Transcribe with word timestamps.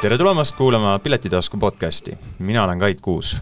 tere 0.00 0.18
tulemast 0.18 0.56
kuulama 0.56 0.98
Piletitasku 0.98 1.56
podcasti, 1.56 2.18
mina 2.38 2.64
olen 2.64 2.78
Kait 2.78 3.00
Kuus. 3.00 3.36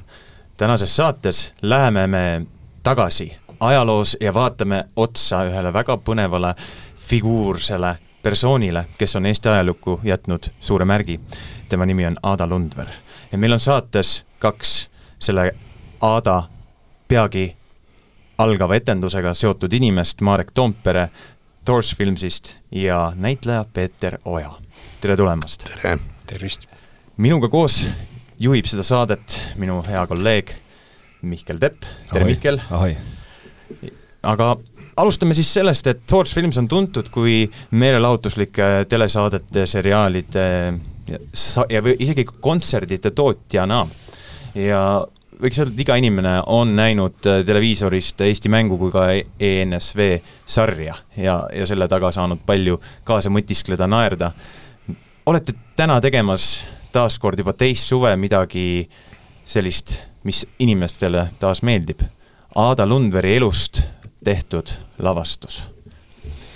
tänases 0.57 0.97
saates 0.97 1.55
läheme 1.63 2.07
me 2.07 2.47
tagasi 2.83 3.37
ajaloos 3.61 4.17
ja 4.21 4.35
vaatame 4.35 4.85
otsa 4.97 5.45
ühele 5.45 5.73
väga 5.73 5.97
põnevale 5.97 6.55
figuursele 6.97 7.97
persoonile, 8.23 8.87
kes 8.99 9.17
on 9.17 9.27
Eesti 9.27 9.49
ajalukku 9.49 10.01
jätnud 10.05 10.51
suure 10.61 10.85
märgi. 10.85 11.21
tema 11.69 11.87
nimi 11.87 12.07
on 12.07 12.17
Aada 12.23 12.47
Lundver 12.47 12.87
ja 13.33 13.39
meil 13.39 13.53
on 13.53 13.61
saates 13.61 14.25
kaks 14.39 14.91
selle 15.19 15.55
Aada 16.01 16.43
peagi 17.09 17.57
algava 18.39 18.75
etendusega 18.75 19.35
seotud 19.35 19.73
inimest, 19.73 20.21
Marek 20.21 20.51
Toompere 20.51 21.09
Thors 21.65 21.97
Filmsist 21.97 22.55
ja 22.73 23.13
näitleja 23.17 23.65
Peeter 23.73 24.19
Oja. 24.25 24.53
tere 25.01 25.17
tulemast! 25.17 25.65
tere! 25.65 26.18
Tervist! 26.29 26.67
minuga 27.17 27.49
koos 27.49 27.83
juhib 28.39 28.67
seda 28.69 28.85
saadet 28.87 29.37
minu 29.59 29.81
hea 29.87 30.05
kolleeg 30.11 30.53
Mihkel 31.29 31.59
Tepp, 31.59 31.87
tere 32.13 32.23
Ahoi. 32.23 32.33
Mihkel! 32.35 32.61
ahoi! 32.71 32.97
aga 34.23 34.53
alustame 34.99 35.35
siis 35.35 35.51
sellest, 35.55 35.87
et 35.91 36.05
Thors 36.11 36.35
Films 36.35 36.59
on 36.61 36.69
tuntud 36.69 37.09
kui 37.15 37.41
meelelahutuslike 37.71 38.87
telesaadete, 38.91 39.67
seriaalide 39.67 40.47
ja 41.09 41.21
sa-, 41.33 41.67
ja 41.71 41.83
või 41.85 41.97
isegi 42.05 42.27
kontserdite 42.29 43.15
tootjana. 43.17 43.87
ja 44.59 44.83
võiks 45.39 45.59
öelda, 45.63 45.73
et 45.73 45.83
iga 45.87 45.97
inimene 45.97 46.37
on 46.51 46.77
näinud 46.77 47.23
televiisorist 47.23 48.21
Eesti 48.27 48.53
Mängu 48.53 48.79
kui 48.79 48.93
ka 48.93 49.09
ENSV 49.15 50.09
sarja 50.45 50.97
ja, 51.17 51.41
ja 51.55 51.67
selle 51.67 51.89
taga 51.89 52.13
saanud 52.15 52.43
palju 52.47 52.81
kaasa 53.09 53.33
mõtiskleda, 53.33 53.89
naerda. 53.91 54.33
Olete 55.29 55.53
täna 55.77 56.01
tegemas 56.01 56.65
taas 56.93 57.19
kord 57.21 57.39
juba 57.39 57.53
teist 57.53 57.91
suve 57.91 58.15
midagi 58.17 58.89
sellist, 59.45 59.93
mis 60.25 60.47
inimestele 60.59 61.27
taas 61.41 61.61
meeldib. 61.63 62.01
Aada 62.57 62.87
Lundveri 62.89 63.35
elust 63.37 63.83
tehtud 64.25 64.71
lavastus. 64.99 65.69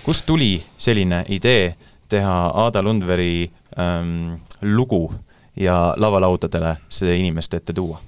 kust 0.05 0.27
tuli 0.27 0.65
selline 0.79 1.25
idee 1.29 1.75
teha 2.09 2.37
Aada 2.65 2.83
Lundveri 2.83 3.51
ähm, 3.79 4.41
lugu 4.63 5.15
ja 5.57 5.95
lavalaudadele 5.97 6.77
see 6.89 7.17
inimeste 7.19 7.57
ette 7.57 7.73
tuua? 7.73 8.01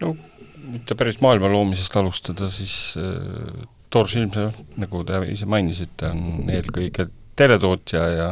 no 0.00 0.16
mitte 0.62 0.94
päris 0.94 1.20
maailma 1.20 1.48
loomisest 1.48 1.96
alustada, 1.96 2.50
siis 2.50 2.94
äh, 3.00 3.64
Thor 3.90 4.08
Silmse, 4.08 4.50
nagu 4.76 5.04
te 5.04 5.22
ise 5.32 5.46
mainisite, 5.46 6.12
on 6.12 6.52
eelkõige 6.52 7.08
teletootja 7.36 8.04
ja 8.12 8.28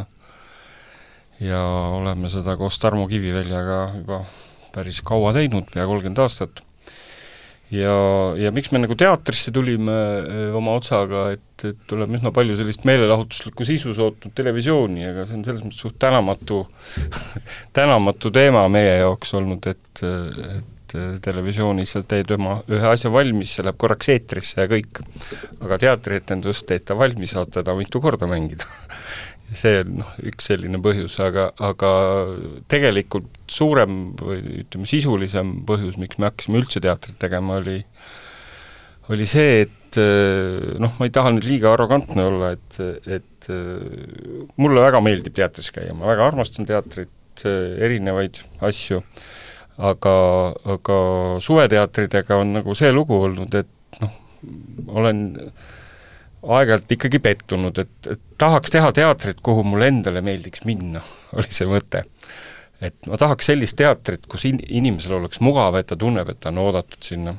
ja 1.43 1.61
oleme 1.97 2.31
seda 2.33 2.57
koos 2.57 2.79
Tarmo 2.81 3.07
Kiviväljaga 3.07 3.81
juba 3.97 4.21
päris 4.73 5.01
kaua 5.05 5.33
teinud, 5.35 5.69
pea 5.73 5.85
kolmkümmend 5.89 6.21
aastat. 6.21 6.63
ja, 7.71 7.93
ja 8.39 8.51
miks 8.55 8.71
me 8.71 8.79
nagu 8.79 8.95
teatrisse 8.95 9.51
tulime 9.51 9.91
öö, 9.91 10.53
oma 10.57 10.77
otsaga, 10.79 11.27
et, 11.35 11.65
et 11.67 11.93
oleme 11.93 12.19
üsna 12.19 12.31
palju 12.35 12.55
sellist 12.59 12.85
meelelahutuslikku 12.87 13.67
sisu 13.67 13.93
sootnud 13.97 14.35
televisiooni, 14.37 15.03
aga 15.09 15.27
see 15.27 15.39
on 15.39 15.45
selles 15.47 15.65
mõttes 15.65 15.83
suht 15.83 15.99
tänamatu 15.99 16.63
tänamatu 17.77 18.31
teema 18.33 18.65
meie 18.71 18.99
jaoks 19.01 19.35
olnud, 19.37 19.67
et, 19.73 20.03
et 20.03 20.97
televisioonis 21.23 21.97
sa 21.97 22.01
teed 22.07 22.31
oma 22.37 22.61
ühe 22.71 22.87
asja 22.87 23.11
valmis, 23.11 23.57
see 23.57 23.65
läheb 23.65 23.79
korraks 23.81 24.13
eetrisse 24.13 24.61
ja 24.61 24.69
kõik. 24.71 25.01
aga 25.59 25.79
teatrietendust 25.83 26.67
teed 26.69 26.85
ta 26.87 26.95
valmis, 26.97 27.33
saad 27.35 27.51
teda 27.59 27.75
mitu 27.75 28.01
korda 28.03 28.29
mängida 28.29 28.69
see 29.55 29.81
on 29.81 29.97
noh, 30.01 30.13
üks 30.27 30.49
selline 30.49 30.79
põhjus, 30.83 31.15
aga, 31.23 31.49
aga 31.63 31.91
tegelikult 32.71 33.29
suurem 33.51 34.13
või 34.19 34.41
ütleme, 34.63 34.87
sisulisem 34.89 35.59
põhjus, 35.67 35.99
miks 36.01 36.19
me 36.19 36.27
hakkasime 36.29 36.61
üldse 36.63 36.83
teatrit 36.83 37.19
tegema, 37.21 37.61
oli 37.61 37.81
oli 39.13 39.27
see, 39.29 39.63
et 39.63 39.99
noh, 40.83 40.91
ma 40.99 41.07
ei 41.07 41.13
taha 41.15 41.31
nüüd 41.35 41.47
liiga 41.47 41.71
arrogantne 41.71 42.25
olla, 42.27 42.51
et, 42.57 42.79
et 43.07 43.49
mulle 44.59 44.83
väga 44.83 44.99
meeldib 45.03 45.37
teatris 45.37 45.71
käia, 45.75 45.95
ma 45.95 46.09
väga 46.11 46.27
armastan 46.27 46.67
teatrit, 46.67 47.13
erinevaid 47.45 48.41
asju, 48.67 48.99
aga, 49.77 50.15
aga 50.75 50.99
suveteatridega 51.45 52.41
on 52.41 52.55
nagu 52.57 52.75
see 52.77 52.91
lugu 52.91 53.19
olnud, 53.29 53.55
et 53.61 54.01
noh, 54.03 54.15
olen 54.99 55.23
aeg-ajalt 56.47 56.93
ikkagi 56.95 57.19
pettunud, 57.23 57.79
et, 57.83 58.11
et 58.11 58.21
tahaks 58.39 58.73
teha 58.73 58.91
teatrit, 58.95 59.41
kuhu 59.43 59.65
mulle 59.67 59.89
endale 59.91 60.23
meeldiks 60.25 60.63
minna, 60.67 61.03
oli 61.37 61.51
see 61.53 61.67
mõte. 61.69 62.05
et 62.81 63.09
ma 63.09 63.17
tahaks 63.17 63.51
sellist 63.51 63.77
teatrit, 63.79 64.25
kus 64.29 64.47
in-, 64.49 64.63
inimesel 64.67 65.17
oleks 65.19 65.41
mugav, 65.43 65.75
et 65.79 65.89
ta 65.89 65.97
tunneb, 65.99 66.29
et 66.29 66.39
ta 66.39 66.53
on 66.53 66.63
oodatud 66.67 67.03
sinna. 67.03 67.35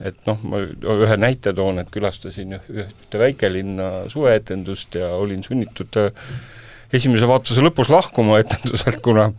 et 0.00 0.18
noh, 0.26 0.40
ma 0.42 0.60
ühe 0.60 1.16
näite 1.16 1.54
toon, 1.54 1.78
et 1.82 1.90
külastasin 1.94 2.58
ühte 2.58 3.18
väikelinna 3.18 4.08
suveetendust 4.12 4.98
ja 4.98 5.14
olin 5.16 5.42
sunnitud 5.46 6.00
äh, 6.02 6.10
esimese 6.94 7.28
vaatuse 7.30 7.62
lõpus 7.64 7.90
lahkuma 7.92 8.38
etenduselt, 8.42 9.00
kuna 9.04 9.30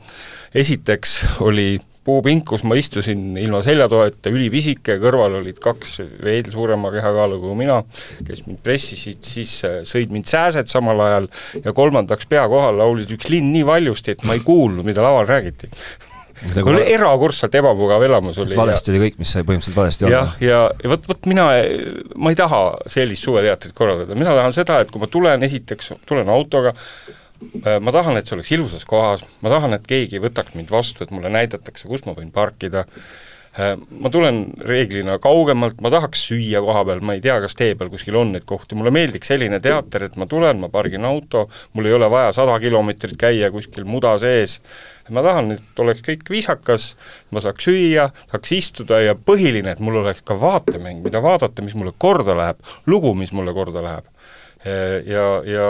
esiteks 0.55 1.21
oli 1.45 1.75
puupink, 2.05 2.45
kus 2.47 2.63
ma 2.67 2.77
istusin 2.77 3.35
ilma 3.41 3.61
seljatoeta, 3.65 4.31
ülipisike, 4.33 4.97
kõrval 5.01 5.39
olid 5.41 5.59
kaks 5.61 5.97
veel 6.23 6.49
suurema 6.53 6.91
kehakaaluga 6.93 7.49
kui 7.49 7.59
mina, 7.63 7.79
kes 8.27 8.43
mind 8.45 8.61
pressisid, 8.65 9.21
siis 9.25 9.57
äh, 9.67 9.79
sõid 9.87 10.13
mind 10.13 10.29
sääsed 10.29 10.69
samal 10.71 11.01
ajal 11.07 11.29
ja 11.63 11.73
kolmandaks 11.75 12.29
pea 12.29 12.45
kohal 12.51 12.77
laulid 12.81 13.15
üks 13.17 13.31
linn 13.33 13.51
nii 13.55 13.65
valjusti, 13.67 14.15
et 14.15 14.27
ma 14.27 14.37
ei 14.37 14.43
kuulnud, 14.45 14.85
mida 14.85 15.05
laval 15.05 15.25
räägiti. 15.29 15.71
oli 16.67 16.83
erakordselt 16.91 17.55
ebamugav 17.55 18.03
elamus 18.03 18.37
oli. 18.43 18.57
valesti 18.59 18.91
oli 18.91 19.05
kõik, 19.07 19.19
mis 19.23 19.31
sai 19.33 19.45
põhimõtteliselt 19.47 19.81
valesti 19.81 20.05
olla. 20.05 20.15
jah, 20.15 20.39
ja, 20.43 20.63
ja 20.83 20.93
vot, 20.93 21.07
vot 21.09 21.29
mina, 21.31 21.49
ma 22.21 22.33
ei 22.33 22.37
taha 22.37 22.63
sellist 22.91 23.25
suveteatrit 23.25 23.73
korraldada, 23.73 24.17
mina 24.19 24.35
tahan 24.37 24.53
seda, 24.53 24.81
et 24.83 24.91
kui 24.93 25.01
ma 25.01 25.09
tulen, 25.09 25.47
esiteks 25.47 25.95
tulen 26.05 26.29
autoga, 26.29 26.75
ma 27.81 27.91
tahan, 27.91 28.17
et 28.17 28.27
see 28.27 28.37
oleks 28.37 28.51
ilusas 28.55 28.85
kohas, 28.87 29.23
ma 29.43 29.51
tahan, 29.51 29.75
et 29.77 29.87
keegi 29.87 30.21
võtaks 30.23 30.55
mind 30.57 30.73
vastu, 30.73 31.03
et 31.03 31.13
mulle 31.15 31.31
näidatakse, 31.33 31.87
kus 31.89 32.05
ma 32.07 32.13
võin 32.15 32.31
parkida, 32.33 32.85
äh, 33.59 33.73
ma 33.75 34.11
tulen 34.13 34.41
reeglina 34.63 35.17
kaugemalt, 35.23 35.81
ma 35.83 35.91
tahaks 35.93 36.23
süüa 36.29 36.61
koha 36.63 36.85
peal, 36.87 37.03
ma 37.05 37.17
ei 37.17 37.23
tea, 37.23 37.35
kas 37.43 37.57
tee 37.59 37.75
peal 37.75 37.91
kuskil 37.91 38.17
on 38.19 38.31
neid 38.35 38.47
kohti, 38.47 38.77
mulle 38.79 38.93
meeldiks 38.95 39.31
selline 39.33 39.59
teater, 39.63 40.07
et 40.07 40.15
ma 40.21 40.29
tulen, 40.31 40.61
ma 40.63 40.71
pargin 40.71 41.07
auto, 41.07 41.45
mul 41.75 41.91
ei 41.91 41.97
ole 41.97 42.09
vaja 42.13 42.31
sada 42.39 42.55
kilomeetrit 42.63 43.17
käia 43.19 43.51
kuskil 43.53 43.87
muda 43.89 44.15
sees, 44.23 44.57
ma 45.11 45.25
tahan, 45.25 45.57
et 45.57 45.83
oleks 45.83 46.07
kõik 46.07 46.25
viisakas, 46.31 46.93
ma 47.35 47.43
saaks 47.43 47.67
süüa, 47.67 48.09
saaks 48.31 48.55
istuda 48.55 49.03
ja 49.03 49.19
põhiline, 49.19 49.75
et 49.75 49.83
mul 49.83 49.99
oleks 50.05 50.23
ka 50.25 50.39
vaatemäng, 50.39 51.03
mida 51.03 51.23
vaadata, 51.23 51.67
mis 51.67 51.75
mulle 51.75 51.95
korda 51.99 52.37
läheb, 52.37 52.63
lugu, 52.87 53.13
mis 53.17 53.35
mulle 53.35 53.53
korda 53.55 53.83
läheb. 53.83 54.11
Äh, 54.65 54.99
ja, 55.11 55.29
ja 55.45 55.69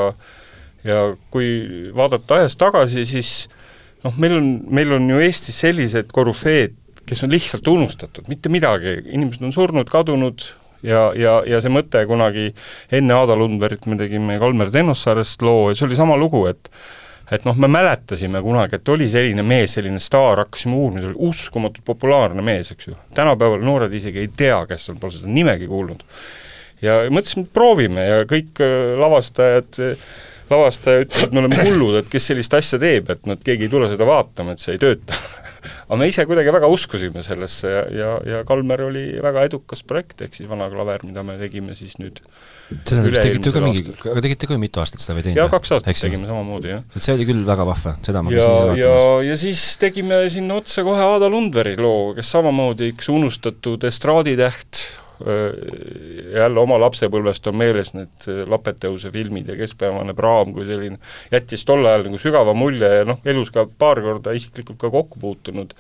ja 0.86 1.06
kui 1.34 1.48
vaadata 1.96 2.42
ajas 2.42 2.58
tagasi, 2.62 3.06
siis 3.10 3.32
noh, 4.06 4.18
meil 4.22 4.38
on, 4.38 4.50
meil 4.70 4.94
on 4.98 5.08
ju 5.10 5.22
Eestis 5.26 5.58
sellised 5.64 6.12
korüfeed, 6.16 6.76
kes 7.06 7.26
on 7.26 7.34
lihtsalt 7.34 7.68
unustatud, 7.70 8.28
mitte 8.32 8.50
midagi, 8.54 9.00
inimesed 9.06 9.46
on 9.46 9.54
surnud, 9.54 9.90
kadunud 9.92 10.46
ja, 10.86 11.08
ja, 11.18 11.40
ja 11.48 11.62
see 11.62 11.74
mõte 11.74 12.02
kunagi 12.10 12.52
enne 12.94 13.18
Aada 13.18 13.38
Lundverit 13.38 13.86
me 13.90 13.98
tegime 14.00 14.38
Kalmer 14.42 14.72
Tennossaarest 14.74 15.46
loo 15.46 15.70
ja 15.70 15.78
see 15.78 15.90
oli 15.90 15.98
sama 15.98 16.18
lugu, 16.20 16.46
et 16.50 16.70
et 17.34 17.42
noh, 17.42 17.56
me 17.58 17.66
mäletasime 17.72 18.38
kunagi, 18.46 18.78
et 18.78 18.90
oli 18.94 19.08
selline 19.10 19.42
mees, 19.42 19.72
selline 19.74 19.98
staar, 19.98 20.44
hakkasime 20.44 20.76
uurima, 20.78 21.02
ta 21.02 21.10
oli 21.10 21.30
uskumatult 21.32 21.86
populaarne 21.88 22.44
mees, 22.46 22.70
eks 22.76 22.92
ju. 22.92 22.98
tänapäeval 23.18 23.66
noored 23.66 23.94
isegi 23.98 24.22
ei 24.22 24.30
tea, 24.30 24.60
kes 24.70 24.92
on, 24.94 25.00
pole 25.02 25.16
seda 25.16 25.32
nimegi 25.34 25.66
kuulnud. 25.70 26.04
ja 26.86 27.00
mõtlesime, 27.10 27.48
et 27.48 27.56
proovime 27.56 28.06
ja 28.06 28.22
kõik 28.30 28.62
äh, 28.62 28.94
lavastajad 29.02 29.82
äh, 29.82 30.08
lavastaja 30.52 31.06
ütleb, 31.06 31.24
et 31.28 31.34
me 31.36 31.44
oleme 31.44 31.64
hullud, 31.68 32.00
et 32.02 32.12
kes 32.12 32.30
sellist 32.32 32.54
asja 32.58 32.80
teeb, 32.82 33.10
et 33.14 33.26
noh, 33.26 33.38
et 33.38 33.46
keegi 33.46 33.68
ei 33.68 33.72
tule 33.72 33.90
seda 33.92 34.08
vaatama, 34.08 34.56
et 34.56 34.64
see 34.64 34.76
ei 34.76 34.82
tööta 34.82 35.18
aga 35.88 35.98
me 36.00 36.08
ise 36.10 36.26
kuidagi 36.30 36.54
väga 36.54 36.70
uskusime 36.72 37.24
sellesse 37.26 37.72
ja, 37.72 37.84
ja, 37.94 38.10
ja 38.30 38.42
Kalmer 38.48 38.86
oli 38.88 39.06
väga 39.24 39.46
edukas 39.50 39.84
projekt, 39.88 40.22
ehk 40.26 40.38
siis 40.38 40.50
Vana 40.50 40.68
klaver, 40.72 41.06
mida 41.08 41.24
me 41.26 41.38
tegime 41.42 41.78
siis 41.78 41.98
nüüd 42.02 42.22
seda 42.88 43.06
vist 43.06 43.22
tegite 43.22 43.54
ka 43.54 43.62
mingi, 43.64 43.86
aga 43.94 44.24
tegite 44.26 44.50
ka 44.50 44.58
mitu 44.62 44.82
aastat 44.82 45.04
seda 45.04 45.18
või 45.20 45.28
teinud? 45.28 45.42
jaa, 45.42 45.52
kaks 45.54 45.76
aastat 45.78 46.02
tegime 46.02 46.30
samamoodi, 46.30 46.74
jah. 46.74 46.84
et 46.90 47.06
see 47.06 47.16
oli 47.18 47.30
küll 47.30 47.46
väga 47.48 47.68
vahva, 47.70 47.96
seda 48.06 48.26
ma 48.26 48.34
ja, 48.34 48.52
ja, 48.80 48.96
ja 49.30 49.40
siis 49.40 49.64
tegime 49.82 50.24
sinna 50.34 50.60
otsa 50.62 50.86
kohe 50.88 51.02
Aada 51.06 51.30
Lundveri 51.32 51.76
loo, 51.78 52.14
kes 52.18 52.34
samamoodi 52.38 52.92
üks 52.96 53.12
unustatud 53.14 53.86
estraaditäht, 53.90 54.86
jälle 55.20 56.60
oma 56.60 56.80
lapsepõlvest 56.82 57.48
on 57.48 57.58
meeles 57.60 57.94
need 57.96 58.28
Lapetõuse 58.52 59.12
filmid 59.14 59.48
ja 59.52 59.56
Keskpäevane 59.60 60.16
praam 60.18 60.54
kui 60.56 60.68
selline, 60.68 61.00
jättis 61.32 61.66
tol 61.68 61.86
ajal 61.86 62.08
nagu 62.10 62.20
sügava 62.22 62.56
mulje 62.58 62.90
ja 63.00 63.08
noh, 63.08 63.22
elus 63.26 63.52
ka 63.56 63.66
paar 63.66 64.02
korda 64.04 64.36
isiklikult 64.36 64.80
ka 64.82 64.92
kokku 64.94 65.22
puutunud, 65.22 65.76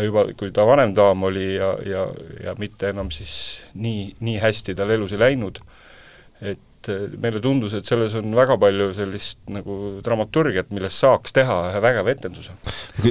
juba 0.00 0.26
kui 0.38 0.52
ta 0.54 0.66
vanem 0.66 0.94
daam 0.96 1.26
oli 1.28 1.54
ja, 1.54 1.74
ja, 1.86 2.06
ja 2.44 2.54
mitte 2.58 2.90
enam 2.94 3.12
siis 3.14 3.34
nii, 3.74 4.14
nii 4.24 4.38
hästi 4.42 4.76
tal 4.78 4.94
elus 4.96 5.12
ei 5.14 5.22
läinud, 5.26 5.60
et 6.40 6.62
et 6.92 7.14
meile 7.20 7.40
tundus, 7.42 7.74
et 7.76 7.86
selles 7.88 8.14
on 8.18 8.34
väga 8.36 8.56
palju 8.60 8.90
sellist 8.96 9.38
nagu 9.52 9.76
dramaturgiat, 10.04 10.70
millest 10.74 11.02
saaks 11.02 11.34
teha 11.36 11.58
ühe 11.70 11.82
vägeva 11.84 12.12
etenduse. 12.12 12.54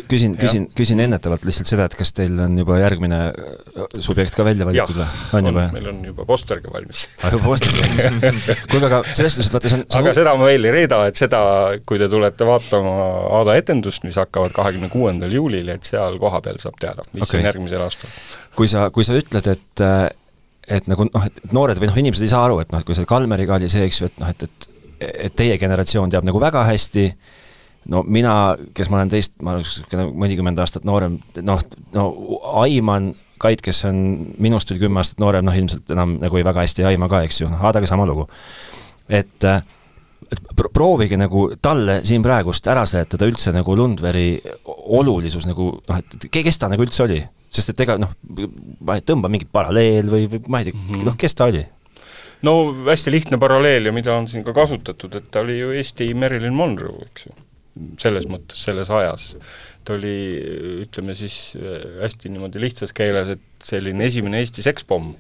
küsin, 0.10 0.38
küsin, 0.40 0.68
küsin 0.78 1.04
ennetavalt 1.04 1.46
lihtsalt 1.48 1.72
seda, 1.72 1.88
et 1.90 1.98
kas 2.00 2.14
teil 2.16 2.40
on 2.44 2.58
juba 2.60 2.80
järgmine 2.82 3.20
äh, 3.32 4.00
subjekt 4.04 4.38
ka 4.38 4.46
välja 4.48 4.68
valitud 4.70 4.98
või? 4.98 5.10
on 5.40 5.52
juba, 5.52 5.66
jah? 5.68 5.76
meil 5.78 5.92
on 5.94 6.02
juba 6.10 6.28
poster 6.30 6.64
ka 6.64 6.74
valmis 6.74 7.06
ah, 7.22 7.34
juba 7.36 7.52
poster 7.52 7.76
valmis 7.78 8.50
kuulge, 8.72 8.90
aga 8.90 9.04
selles 9.12 9.38
suhtes, 9.38 9.52
et 9.52 9.58
vaata 9.58 9.74
see 9.74 9.82
on 9.82 9.86
aga 10.02 10.16
seda 10.18 10.36
ma 10.40 10.50
veel 10.50 10.70
ei 10.70 10.76
reeda, 10.78 11.04
et 11.10 11.20
seda, 11.20 11.44
kui 11.90 12.02
te 12.02 12.10
tulete 12.12 12.48
vaatama 12.48 12.98
Aada 13.40 13.56
etendust, 13.60 14.04
mis 14.08 14.18
hakkavad 14.20 14.54
kahekümne 14.56 14.90
kuuendal 14.94 15.32
juulil, 15.34 15.70
et 15.74 15.88
seal 15.88 16.20
kohapeal 16.22 16.60
saab 16.62 16.78
teada, 16.82 17.06
mis 17.14 17.26
okay. 17.26 17.42
on 17.42 17.50
järgmisel 17.50 17.86
aastal. 17.86 18.12
kui 18.58 18.70
sa, 18.72 18.90
kui 18.94 19.08
sa 19.08 19.16
ütled, 19.18 19.50
et 19.54 19.86
et 20.68 20.88
nagu 20.88 21.08
noh, 21.10 21.26
et 21.28 21.54
noored 21.56 21.80
või 21.82 21.90
noh, 21.90 21.98
inimesed 22.00 22.26
ei 22.26 22.32
saa 22.32 22.46
aru, 22.48 22.62
et 22.64 22.72
noh, 22.72 22.82
et 22.82 22.88
kui 22.88 22.96
seal 22.98 23.08
Kalmeriga 23.10 23.58
oli 23.58 23.70
see, 23.72 23.84
eks 23.88 24.02
ju, 24.02 24.10
et 24.12 24.22
noh, 24.24 24.32
et, 24.32 24.48
et 24.48 24.70
et 25.04 25.34
teie 25.36 25.58
generatsioon 25.60 26.12
teab 26.14 26.24
nagu 26.24 26.40
väga 26.40 26.64
hästi, 26.70 27.10
no 27.92 28.04
mina, 28.08 28.56
kes 28.76 28.88
ma 28.92 29.02
olen 29.02 29.12
teist, 29.12 29.36
ma 29.44 29.52
olen 29.52 29.66
niisugune 29.66 30.08
mõnikümmend 30.24 30.62
aastat 30.64 30.88
noorem, 30.88 31.20
noh, 31.44 31.68
no 31.96 32.08
aiman 32.64 33.14
Kait, 33.44 33.60
kes 33.60 33.82
on 33.90 33.98
minust 34.40 34.70
veel 34.72 34.86
kümme 34.86 35.02
aastat 35.02 35.20
noorem, 35.20 35.44
noh 35.44 35.56
ilmselt 35.58 35.90
enam 35.92 36.14
nagu 36.22 36.38
ei 36.40 36.46
väga 36.48 36.64
hästi 36.64 36.86
ei 36.86 36.94
aima 36.94 37.10
ka, 37.12 37.26
eks 37.28 37.42
ju, 37.42 37.50
noh 37.52 37.66
Aadaga 37.68 37.90
sama 37.90 38.06
lugu. 38.08 38.30
et 39.10 39.44
et 39.44 40.40
proovige 40.74 41.18
nagu 41.20 41.50
talle 41.62 42.00
siin 42.08 42.24
praegust 42.24 42.68
ära 42.72 42.86
seletada 42.90 43.28
üldse 43.28 43.52
nagu 43.54 43.76
Lundveri 43.76 44.40
olulisus 44.66 45.46
nagu 45.46 45.74
noh, 45.90 46.00
et 46.00 46.30
kes 46.32 46.58
ta 46.58 46.70
nagu 46.72 46.86
üldse 46.86 47.04
oli 47.04 47.20
sest 47.54 47.74
et 47.74 47.86
ega 47.86 48.00
noh, 48.02 48.12
tõmba 49.06 49.30
mingi 49.32 49.48
paralleel 49.50 50.10
või, 50.10 50.28
või 50.32 50.44
ma 50.50 50.62
ei 50.62 50.70
tea 50.70 50.78
mm 50.78 50.90
-hmm., 50.90 51.08
noh, 51.10 51.18
kes 51.20 51.38
ta 51.38 51.50
oli? 51.52 51.64
no 52.44 52.54
hästi 52.90 53.14
lihtne 53.14 53.40
paralleel 53.42 53.90
ja 53.90 53.96
mida 53.96 54.16
on 54.18 54.28
siin 54.28 54.44
ka 54.46 54.56
kasutatud, 54.56 55.16
et 55.20 55.30
ta 55.32 55.44
oli 55.46 55.60
ju 55.60 55.72
Eesti 55.78 56.10
Marilyn 56.18 56.56
Monroe, 56.58 57.08
eks 57.08 57.28
ju. 57.28 57.36
selles 58.02 58.28
mõttes, 58.30 58.60
selles 58.68 58.92
ajas. 58.94 59.36
ta 59.84 59.96
oli, 59.98 60.18
ütleme 60.86 61.16
siis 61.18 61.56
hästi 62.02 62.30
niimoodi 62.30 62.62
lihtsas 62.62 62.94
keeles, 62.96 63.34
et 63.38 63.66
selline 63.66 64.06
esimene 64.06 64.40
Eesti 64.44 64.64
sekspomm, 64.66 65.16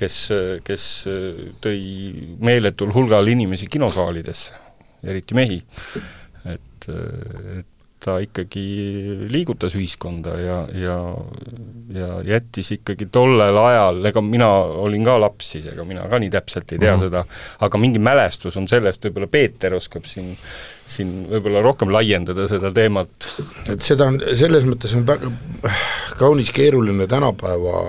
kes, 0.00 0.20
kes 0.64 0.84
tõi 1.60 1.80
meeletul 2.40 2.92
hulgal 2.94 3.28
inimesi 3.28 3.66
kinosaalidesse, 3.66 4.54
eriti 5.02 5.36
mehi. 5.36 5.60
et, 6.44 6.88
et 6.88 7.79
ta 8.00 8.16
ikkagi 8.22 8.62
liigutas 9.30 9.74
ühiskonda 9.76 10.34
ja, 10.40 10.56
ja, 10.72 10.96
ja 11.92 12.08
jättis 12.24 12.70
ikkagi 12.78 13.10
tollel 13.12 13.58
ajal, 13.60 14.00
ega 14.08 14.22
mina 14.24 14.48
olin 14.84 15.04
ka 15.04 15.18
laps 15.20 15.52
siis, 15.54 15.68
ega 15.72 15.84
mina 15.88 16.06
ka 16.08 16.20
nii 16.22 16.32
täpselt 16.32 16.72
ei 16.72 16.80
tea 16.80 16.94
mm 16.94 17.02
-hmm. 17.02 17.10
seda, 17.10 17.24
aga 17.66 17.80
mingi 17.82 18.00
mälestus 18.00 18.56
on 18.56 18.68
sellest, 18.68 19.04
võib-olla 19.04 19.28
Peeter 19.28 19.76
oskab 19.76 20.08
siin, 20.08 20.32
siin 20.86 21.12
võib-olla 21.28 21.62
rohkem 21.66 21.92
laiendada 21.92 22.48
seda 22.48 22.72
teemat. 22.72 23.28
et 23.68 23.84
seda 23.84 24.08
on, 24.08 24.20
selles 24.32 24.64
mõttes 24.64 24.96
on 24.96 25.06
väga 25.06 25.32
kaunis 26.16 26.50
keeruline 26.56 27.06
tänapäeva, 27.06 27.84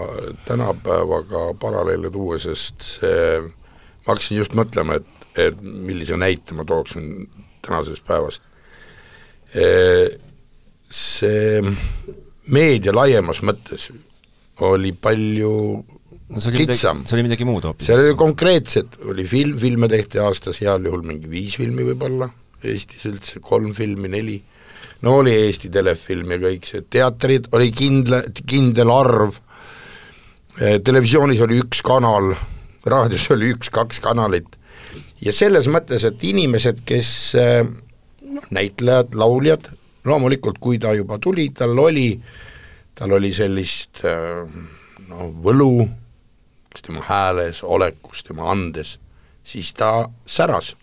tänapäevaga 0.45 1.47
paralleele 1.59 2.11
tuua, 2.11 2.39
sest 2.39 2.81
see, 2.99 3.41
ma 4.05 4.13
hakkasin 4.13 4.43
just 4.43 4.53
mõtlema, 4.59 4.99
et, 4.99 5.27
et 5.39 5.61
millise 5.61 6.19
näite 6.19 6.53
ma 6.53 6.67
tooksin 6.67 7.29
tänasest 7.61 8.03
päevast 8.07 8.50
see 9.51 11.59
meedia 12.51 12.93
laiemas 12.95 13.41
mõttes 13.43 13.89
oli 14.67 14.93
palju 14.93 15.53
no, 15.81 16.39
see 16.39 16.51
oli 16.51 16.65
kitsam. 16.65 17.03
see 17.07 17.17
oli 17.17 17.25
midagi 17.27 17.47
muud 17.47 17.65
hoopis. 17.67 17.89
seal 17.89 18.03
oli 18.03 18.15
konkreetselt, 18.19 18.99
oli 19.11 19.25
film, 19.29 19.57
filme 19.61 19.89
tehti 19.91 20.21
aastas 20.23 20.61
heal 20.63 20.87
juhul 20.87 21.03
mingi 21.07 21.31
viis 21.31 21.57
filmi 21.59 21.85
võib-olla, 21.91 22.29
Eestis 22.61 23.07
üldse 23.09 23.39
kolm 23.41 23.71
filmi, 23.73 24.11
neli, 24.13 24.37
no 25.01 25.17
oli 25.23 25.33
Eesti 25.47 25.71
telefilm 25.73 26.35
ja 26.35 26.41
kõik 26.43 26.67
see, 26.69 26.85
teatrid 26.93 27.49
oli 27.57 27.71
kindla, 27.73 28.21
kindel 28.45 28.93
arv, 28.93 29.39
televisioonis 30.85 31.41
oli 31.41 31.57
üks 31.63 31.81
kanal, 31.85 32.35
raadios 32.85 33.25
oli 33.33 33.49
üks-kaks 33.55 34.01
kanalit 34.03 34.59
ja 35.21 35.33
selles 35.33 35.67
mõttes, 35.71 36.05
et 36.05 36.21
inimesed, 36.27 36.83
kes 36.85 37.09
äh, 37.39 37.65
noh, 38.31 38.47
näitlejad, 38.53 39.15
lauljad, 39.19 39.69
loomulikult 40.07 40.59
kui 40.63 40.79
ta 40.81 40.93
juba 40.97 41.19
tuli, 41.21 41.49
tal 41.55 41.77
oli, 41.79 42.09
tal 42.97 43.17
oli 43.17 43.31
sellist 43.35 44.03
noh, 44.05 45.27
võlu, 45.43 45.85
kas 46.71 46.85
tema 46.85 47.03
hääles, 47.05 47.61
olekus, 47.63 48.23
tema 48.27 48.49
andes, 48.51 48.97
siis 49.43 49.73
ta 49.77 50.09
säras. 50.25 50.75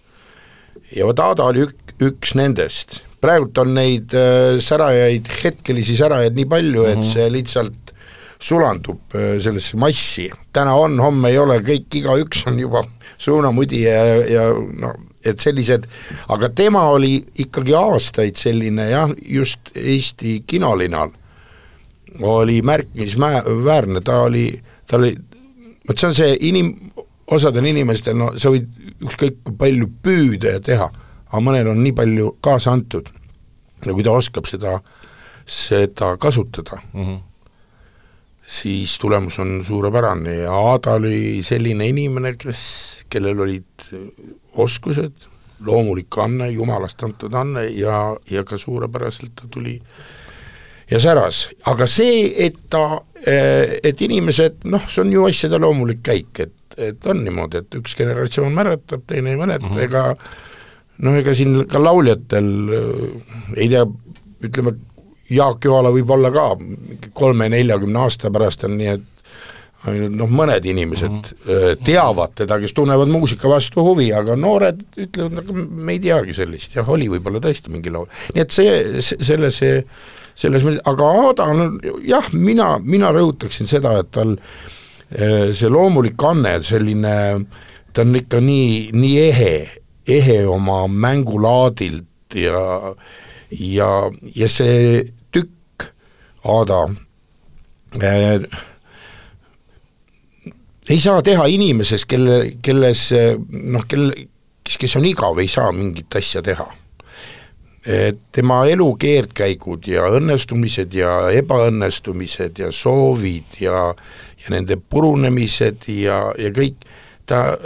ja 0.94 1.06
vot 1.06 1.18
Aada 1.18 1.48
oli 1.50 1.66
ük-, 1.66 1.94
üks 2.04 2.34
nendest, 2.38 3.00
praegult 3.22 3.58
on 3.58 3.74
neid 3.76 4.14
äh, 4.16 4.58
särajaid, 4.62 5.28
hetkelisi 5.42 5.96
särajaid 5.98 6.36
nii 6.38 6.48
palju, 6.50 6.86
et 6.86 7.00
mhm. 7.00 7.10
see 7.10 7.28
lihtsalt 7.32 7.94
sulandub 8.38 9.16
äh, 9.18 9.36
sellesse 9.42 9.78
massi, 9.80 10.28
täna 10.54 10.76
on, 10.78 10.98
homme 11.02 11.32
ei 11.32 11.40
ole, 11.40 11.58
kõik, 11.66 11.90
igaüks 12.02 12.46
on 12.50 12.60
juba 12.62 12.84
suunamudija 13.18 13.94
ja, 13.98 14.18
ja 14.30 14.48
no 14.54 14.94
et 15.24 15.40
sellised, 15.40 15.86
aga 16.28 16.48
tema 16.54 16.84
oli 16.94 17.16
ikkagi 17.42 17.74
aastaid 17.74 18.38
selline 18.38 18.90
jah, 18.90 19.10
just 19.26 19.72
Eesti 19.74 20.42
kinolinal 20.46 21.10
oli 22.20 22.62
märkimisväärne, 22.62 24.00
ta 24.00 24.22
oli, 24.22 24.60
ta 24.86 24.96
oli, 24.96 25.12
vot 25.88 25.98
see 25.98 26.08
on 26.08 26.14
see 26.16 26.36
inim-, 26.48 26.74
osadel 27.30 27.68
inimestel, 27.68 28.16
no 28.18 28.32
sa 28.40 28.50
võid 28.52 28.68
ükskõik 29.04 29.42
kui 29.46 29.56
palju 29.58 29.90
püüda 30.02 30.56
ja 30.56 30.64
teha, 30.64 30.88
aga 31.28 31.42
mõnel 31.44 31.70
on 31.72 31.82
nii 31.84 31.94
palju 31.96 32.34
kaasa 32.44 32.72
antud 32.74 33.10
ja 33.84 33.94
kui 33.94 34.06
ta 34.06 34.14
oskab 34.16 34.48
seda, 34.50 34.78
seda 35.46 36.14
kasutada 36.20 36.80
mm, 36.92 37.04
-hmm. 37.04 37.18
siis 38.46 38.98
tulemus 38.98 39.38
on 39.38 39.60
suurepärane 39.64 40.34
ja 40.34 40.52
Aada 40.52 40.96
oli 40.98 41.42
selline 41.42 41.88
inimene, 41.88 42.34
kes, 42.34 42.97
kellel 43.10 43.40
olid 43.40 43.88
oskused, 44.58 45.26
loomulik 45.66 46.18
anne, 46.22 46.50
jumalast 46.54 47.02
antud 47.02 47.34
anne 47.34 47.66
ja, 47.74 48.16
ja 48.30 48.44
ka 48.46 48.58
suurepäraselt 48.58 49.34
ta 49.34 49.48
tuli 49.50 49.78
ja 50.90 51.00
säras, 51.02 51.48
aga 51.68 51.86
see, 51.90 52.28
et 52.46 52.60
ta, 52.70 53.00
et 53.26 54.04
inimesed, 54.04 54.62
noh, 54.72 54.86
see 54.88 55.02
on 55.04 55.12
ju 55.12 55.26
asjade 55.28 55.60
loomulik 55.60 56.00
käik, 56.06 56.44
et, 56.46 56.78
et 56.78 57.08
on 57.10 57.24
niimoodi, 57.24 57.64
et 57.64 57.78
üks 57.80 57.96
generatsioon 57.98 58.54
mäletab, 58.54 59.04
teine 59.10 59.34
ei 59.34 59.40
mäleta 59.40 59.66
mm, 59.66 59.74
-hmm. 59.74 59.84
ega 59.84 60.14
noh, 61.04 61.18
ega 61.18 61.34
siin 61.34 61.64
ka 61.68 61.82
lauljatel 61.82 62.52
ei 63.56 63.68
tea, 63.68 63.84
ütleme, 64.46 64.74
Jaak 65.30 65.64
Joala 65.64 65.90
võib 65.92 66.10
olla 66.10 66.30
ka 66.32 66.44
kolme-neljakümne 67.12 68.00
aasta 68.00 68.30
pärast 68.32 68.64
on 68.64 68.78
nii, 68.78 68.94
et 68.96 69.17
ainult 69.86 70.16
noh, 70.18 70.30
mõned 70.30 70.64
inimesed 70.66 71.10
mm 71.10 71.20
-hmm. 71.22 71.82
teavad 71.86 72.34
teda, 72.34 72.58
kes 72.60 72.74
tunnevad 72.74 73.10
muusika 73.12 73.48
vastu 73.48 73.84
huvi, 73.86 74.08
aga 74.12 74.34
noored 74.36 74.80
ütlevad, 74.96 75.38
aga 75.42 75.52
me 75.54 75.92
ei 75.92 76.00
teagi 76.02 76.34
sellist, 76.34 76.74
jah, 76.74 76.88
oli 76.88 77.08
võib-olla 77.08 77.40
tõesti 77.44 77.70
mingi 77.70 77.92
laul. 77.94 78.08
nii 78.34 78.42
et 78.42 78.50
see, 78.50 79.02
selle, 79.02 79.50
see, 79.54 79.84
selles 80.34 80.66
mõttes, 80.66 80.82
aga 80.84 81.12
Aada 81.22 81.44
on 81.52 81.80
jah, 82.02 82.26
mina, 82.32 82.78
mina 82.82 83.12
rõhutaksin 83.14 83.70
seda, 83.70 83.98
et 84.02 84.10
tal 84.10 84.34
äh, 84.34 85.54
see 85.54 85.70
loomulik 85.70 86.22
anne, 86.26 86.58
selline, 86.62 87.46
ta 87.92 88.02
on 88.02 88.16
ikka 88.16 88.40
nii, 88.40 88.90
nii 88.92 89.18
ehe, 89.28 89.54
ehe 90.08 90.46
oma 90.46 90.86
mängulaadilt 90.88 92.34
ja 92.34 92.94
ja, 93.50 94.10
ja 94.34 94.48
see 94.48 95.04
tükk, 95.32 95.92
Aada 96.44 96.88
äh, 98.02 98.42
ei 100.88 101.00
saa 101.00 101.22
teha 101.22 101.46
inimeses, 101.52 102.04
kelle, 102.08 102.40
kelles 102.64 103.08
noh, 103.72 103.84
kel, 103.88 104.10
kes, 104.64 104.78
kes 104.80 104.96
on 105.00 105.06
igav, 105.08 105.38
ei 105.40 105.48
saa 105.50 105.72
mingit 105.72 106.16
asja 106.16 106.42
teha. 106.44 106.68
tema 108.32 108.56
elu 108.68 108.86
keerdkäigud 109.00 109.86
ja 109.88 110.02
õnnestumised 110.12 110.92
ja 110.92 111.12
ebaõnnestumised 111.32 112.58
ja 112.60 112.72
soovid 112.74 113.60
ja 113.62 113.94
ja 114.38 114.52
nende 114.54 114.76
purunemised 114.76 115.88
ja, 115.92 116.18
ja 116.38 116.50
kõik, 116.54 116.84
ta, 117.26 117.56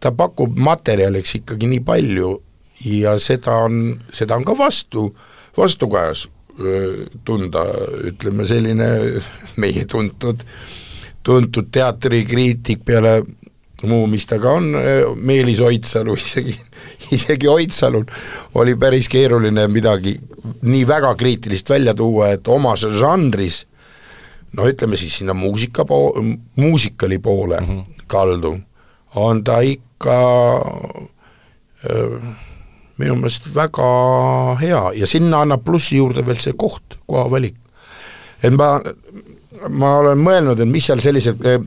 ta 0.00 0.12
pakub 0.16 0.56
materjaliks 0.56 1.34
ikkagi 1.40 1.68
nii 1.72 1.82
palju 1.84 2.30
ja 2.84 3.16
seda 3.22 3.58
on, 3.66 3.98
seda 4.12 4.38
on 4.38 4.46
ka 4.46 4.56
vastu, 4.58 5.08
vastukajas 5.56 6.28
tunda, 7.26 7.66
ütleme 8.06 8.46
selline 8.46 8.88
meie 9.62 9.84
tuntud 9.90 10.44
äh, 10.44 10.83
tuntud 11.24 11.70
teatrikriitik 11.72 12.84
peale 12.84 13.22
muu, 13.84 14.06
mis 14.08 14.26
ta 14.26 14.38
ka 14.40 14.54
on, 14.58 14.70
Meelis 15.16 15.60
Oidsalu, 15.60 16.14
isegi, 16.20 16.54
isegi 17.12 17.48
Oidsalul 17.48 18.04
oli 18.60 18.76
päris 18.80 19.08
keeruline 19.12 19.66
midagi 19.68 20.14
nii 20.62 20.84
väga 20.88 21.14
kriitilist 21.20 21.70
välja 21.70 21.94
tuua, 21.96 22.32
et 22.36 22.48
omas 22.48 22.86
žanris 23.00 23.64
no 24.54 24.68
ütleme 24.70 24.96
siis 25.00 25.18
sinna 25.20 25.34
muusika 25.34 25.84
po-, 25.88 26.14
muusikali 26.56 27.18
poole 27.18 27.60
mm 27.60 27.66
-hmm. 27.66 28.04
kaldu, 28.06 28.58
on 29.14 29.44
ta 29.44 29.60
ikka 29.60 30.18
öö, 31.90 32.18
minu 32.98 33.16
meelest 33.16 33.54
väga 33.54 33.88
hea 34.60 34.82
ja 34.94 35.06
sinna 35.06 35.40
annab 35.40 35.64
plussi 35.64 35.96
juurde 35.96 36.26
veel 36.26 36.38
see 36.38 36.52
koht, 36.56 36.98
koha 37.06 37.30
valik. 37.30 37.56
Et 38.44 38.54
ma, 38.56 38.76
ma 39.72 39.96
olen 40.02 40.20
mõelnud, 40.20 40.60
et 40.60 40.70
mis 40.70 40.86
seal 40.86 41.02
sellised 41.02 41.44
eh, 41.48 41.58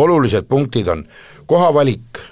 olulised 0.00 0.48
punktid 0.50 0.88
on, 0.92 1.04
koha 1.50 1.70
valik 1.76 2.22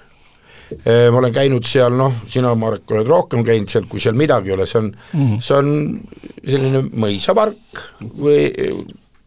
eh,, 0.84 1.08
ma 1.12 1.20
olen 1.20 1.34
käinud 1.34 1.68
seal 1.68 1.96
noh, 1.98 2.22
sina, 2.30 2.54
Marek, 2.58 2.86
oled 2.94 3.10
rohkem 3.10 3.44
käinud 3.46 3.72
seal, 3.72 3.88
kui 3.90 4.02
seal 4.02 4.18
midagi 4.18 4.52
ei 4.52 4.56
ole, 4.56 4.66
see 4.66 4.80
on 4.82 4.90
mm, 4.92 5.20
-hmm. 5.20 5.42
see 5.44 5.58
on 5.58 6.00
selline 6.44 6.84
mõisapark 6.94 7.84
või 8.18 8.48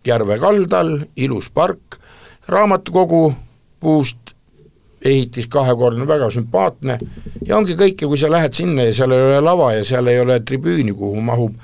järve 0.08 0.40
kaldal, 0.42 0.98
ilus 1.16 1.50
park, 1.54 2.00
raamatukogu 2.50 3.26
puust 3.80 4.36
ehitis 5.06 5.48
kahekordne, 5.50 6.06
väga 6.08 6.30
sümpaatne. 6.34 6.98
Ja 7.46 7.58
ongi 7.58 7.76
kõik 7.78 8.04
ja 8.04 8.10
kui 8.10 8.20
sa 8.22 8.30
lähed 8.32 8.54
sinna 8.54 8.86
ja 8.86 8.96
seal 8.96 9.14
ei 9.16 9.24
ole 9.30 9.40
lava 9.44 9.72
ja 9.74 9.86
seal 9.88 10.10
ei 10.12 10.20
ole 10.22 10.40
tribüüni, 10.46 10.94
kuhu 10.98 11.22
mahub 11.26 11.56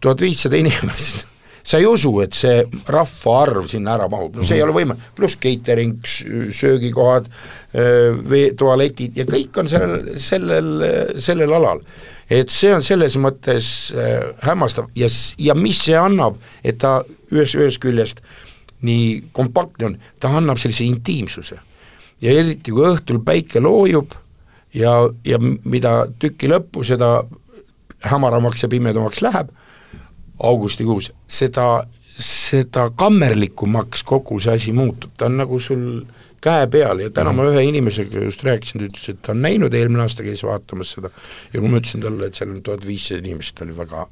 tuhat 0.00 0.20
viissada 0.24 0.56
inimest, 0.56 1.26
sa 1.70 1.78
ei 1.78 1.86
usu, 1.86 2.10
et 2.24 2.34
see 2.34 2.64
rahvaarv 2.90 3.68
sinna 3.70 3.94
ära 3.94 4.08
mahub, 4.10 4.34
no 4.34 4.46
see 4.46 4.58
ei 4.58 4.64
ole 4.64 4.74
võimalik, 4.74 5.10
pluss 5.14 5.38
catering, 5.40 5.98
söögikohad, 6.56 7.28
vee, 8.30 8.48
tualetid 8.58 9.20
ja 9.20 9.26
kõik 9.28 9.60
on 9.62 9.70
sellel, 9.70 10.08
sellel, 10.18 10.70
sellel 11.22 11.54
alal. 11.60 11.84
et 12.30 12.50
see 12.50 12.72
on 12.74 12.82
selles 12.86 13.16
mõttes 13.18 13.68
hämmastav. 14.46 14.90
Ja, 14.98 15.08
ja 15.38 15.54
mis 15.58 15.82
see 15.86 15.98
annab, 15.98 16.38
et 16.62 16.78
ta 16.82 17.00
ühest, 17.30 17.58
ühest 17.58 17.82
küljest 17.82 18.22
nii 18.86 19.30
kompaktne 19.36 19.90
on, 19.90 19.98
ta 20.20 20.30
annab 20.38 20.58
sellise 20.58 20.86
intiimsuse. 20.86 21.58
Ja 22.20 22.34
eriti, 22.36 22.72
kui 22.72 22.84
õhtul 22.86 23.22
päike 23.24 23.62
loojub 23.62 24.14
ja, 24.76 24.94
ja 25.26 25.38
mida 25.40 25.94
tüki 26.20 26.50
lõppu, 26.50 26.84
seda 26.86 27.20
hämaramaks 28.10 28.64
ja 28.64 28.70
pimedamaks 28.72 29.22
läheb, 29.24 29.50
augustikuus, 30.46 31.10
seda, 31.28 31.84
seda 32.16 32.88
kammerlikumaks 32.96 34.04
kogu 34.06 34.40
see 34.40 34.56
asi 34.56 34.72
muutub, 34.76 35.12
ta 35.16 35.28
on 35.30 35.38
nagu 35.42 35.60
sul 35.60 35.84
käe 36.40 36.66
peal 36.72 37.02
ja 37.04 37.10
täna 37.12 37.32
ma 37.36 37.44
ühe 37.50 37.62
inimesega 37.68 38.24
just 38.24 38.44
rääkisin, 38.46 38.80
ta 38.80 38.88
ütles, 38.88 39.08
et 39.12 39.22
ta 39.22 39.34
on 39.34 39.42
näinud, 39.44 39.74
eelmine 39.76 40.04
aasta 40.06 40.24
käis 40.24 40.42
vaatamas 40.46 40.94
seda. 40.96 41.12
ja 41.52 41.60
kui 41.60 41.68
ma 41.68 41.80
ütlesin 41.80 42.04
talle, 42.04 42.30
et 42.30 42.38
seal 42.38 42.54
on 42.54 42.62
tuhat 42.64 42.86
viissada 42.86 43.20
inimest, 43.20 43.54
ta 43.58 43.66
oli 43.66 43.76
väga, 43.76 44.06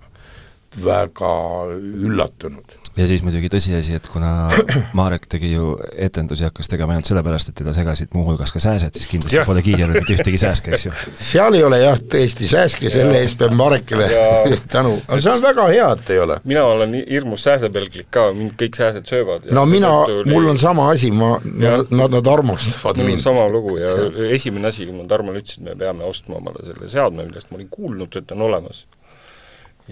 väga 0.84 1.32
üllatunud 1.72 2.78
ja 2.98 3.06
siis 3.06 3.22
muidugi 3.22 3.48
tõsiasi, 3.52 3.96
et 3.98 4.06
kuna 4.10 4.48
Marek 4.98 5.28
tegi 5.30 5.52
ju 5.52 5.72
etendusi, 5.94 6.46
hakkas 6.48 6.70
tegema 6.70 6.94
ainult 6.94 7.08
sellepärast, 7.08 7.52
et 7.52 7.58
teda 7.60 7.74
segasid 7.76 8.14
muuhulgas 8.16 8.52
ka 8.54 8.62
sääsed, 8.62 8.96
siis 8.98 9.10
kindlasti 9.10 9.38
ja. 9.38 9.44
pole 9.48 9.62
kiidelnud 9.64 10.00
mitte 10.00 10.16
ühtegi 10.16 10.40
sääske, 10.42 10.72
eks 10.74 10.88
ju. 10.88 10.94
seal 11.30 11.58
ei 11.58 11.64
ole 11.66 11.80
jah, 11.82 12.00
tõesti 12.14 12.50
sääske, 12.50 12.90
selle 12.92 13.22
eest 13.22 13.38
peab 13.40 13.54
Marekile 13.58 14.08
tänu, 14.74 14.96
aga 15.06 15.20
see 15.22 15.34
on 15.34 15.44
väga 15.44 15.68
hea, 15.72 15.88
et 15.94 16.12
ei 16.14 16.22
ole. 16.24 16.40
mina 16.48 16.66
olen 16.72 16.98
hirmus 16.98 17.46
sääsepelglik 17.46 18.10
ka, 18.14 18.28
mind 18.36 18.56
kõik 18.60 18.78
sääsed 18.80 19.10
söövad. 19.10 19.48
no 19.54 19.66
mina, 19.70 19.92
mul 20.28 20.52
on 20.54 20.60
sama 20.60 20.90
asi, 20.94 21.12
ma, 21.14 21.36
nad, 21.44 21.94
nad 22.18 22.32
armastavad 22.34 23.02
mind. 23.04 23.22
sama 23.24 23.46
lugu 23.52 23.78
ja 23.78 23.94
esimene 24.32 24.72
asi, 24.72 24.88
kui 24.88 24.96
ma 24.96 25.06
Tarmole 25.08 25.40
ütlesin, 25.40 25.64
et 25.64 25.72
me 25.72 25.78
peame 25.78 26.04
ostma 26.04 26.36
omale 26.42 26.66
selle 26.66 26.90
seadme, 26.90 27.24
millest 27.28 27.52
ma 27.52 27.60
olin 27.60 27.70
kuulnud, 27.72 28.18
et 28.18 28.34
on 28.34 28.42
olemas 28.48 28.84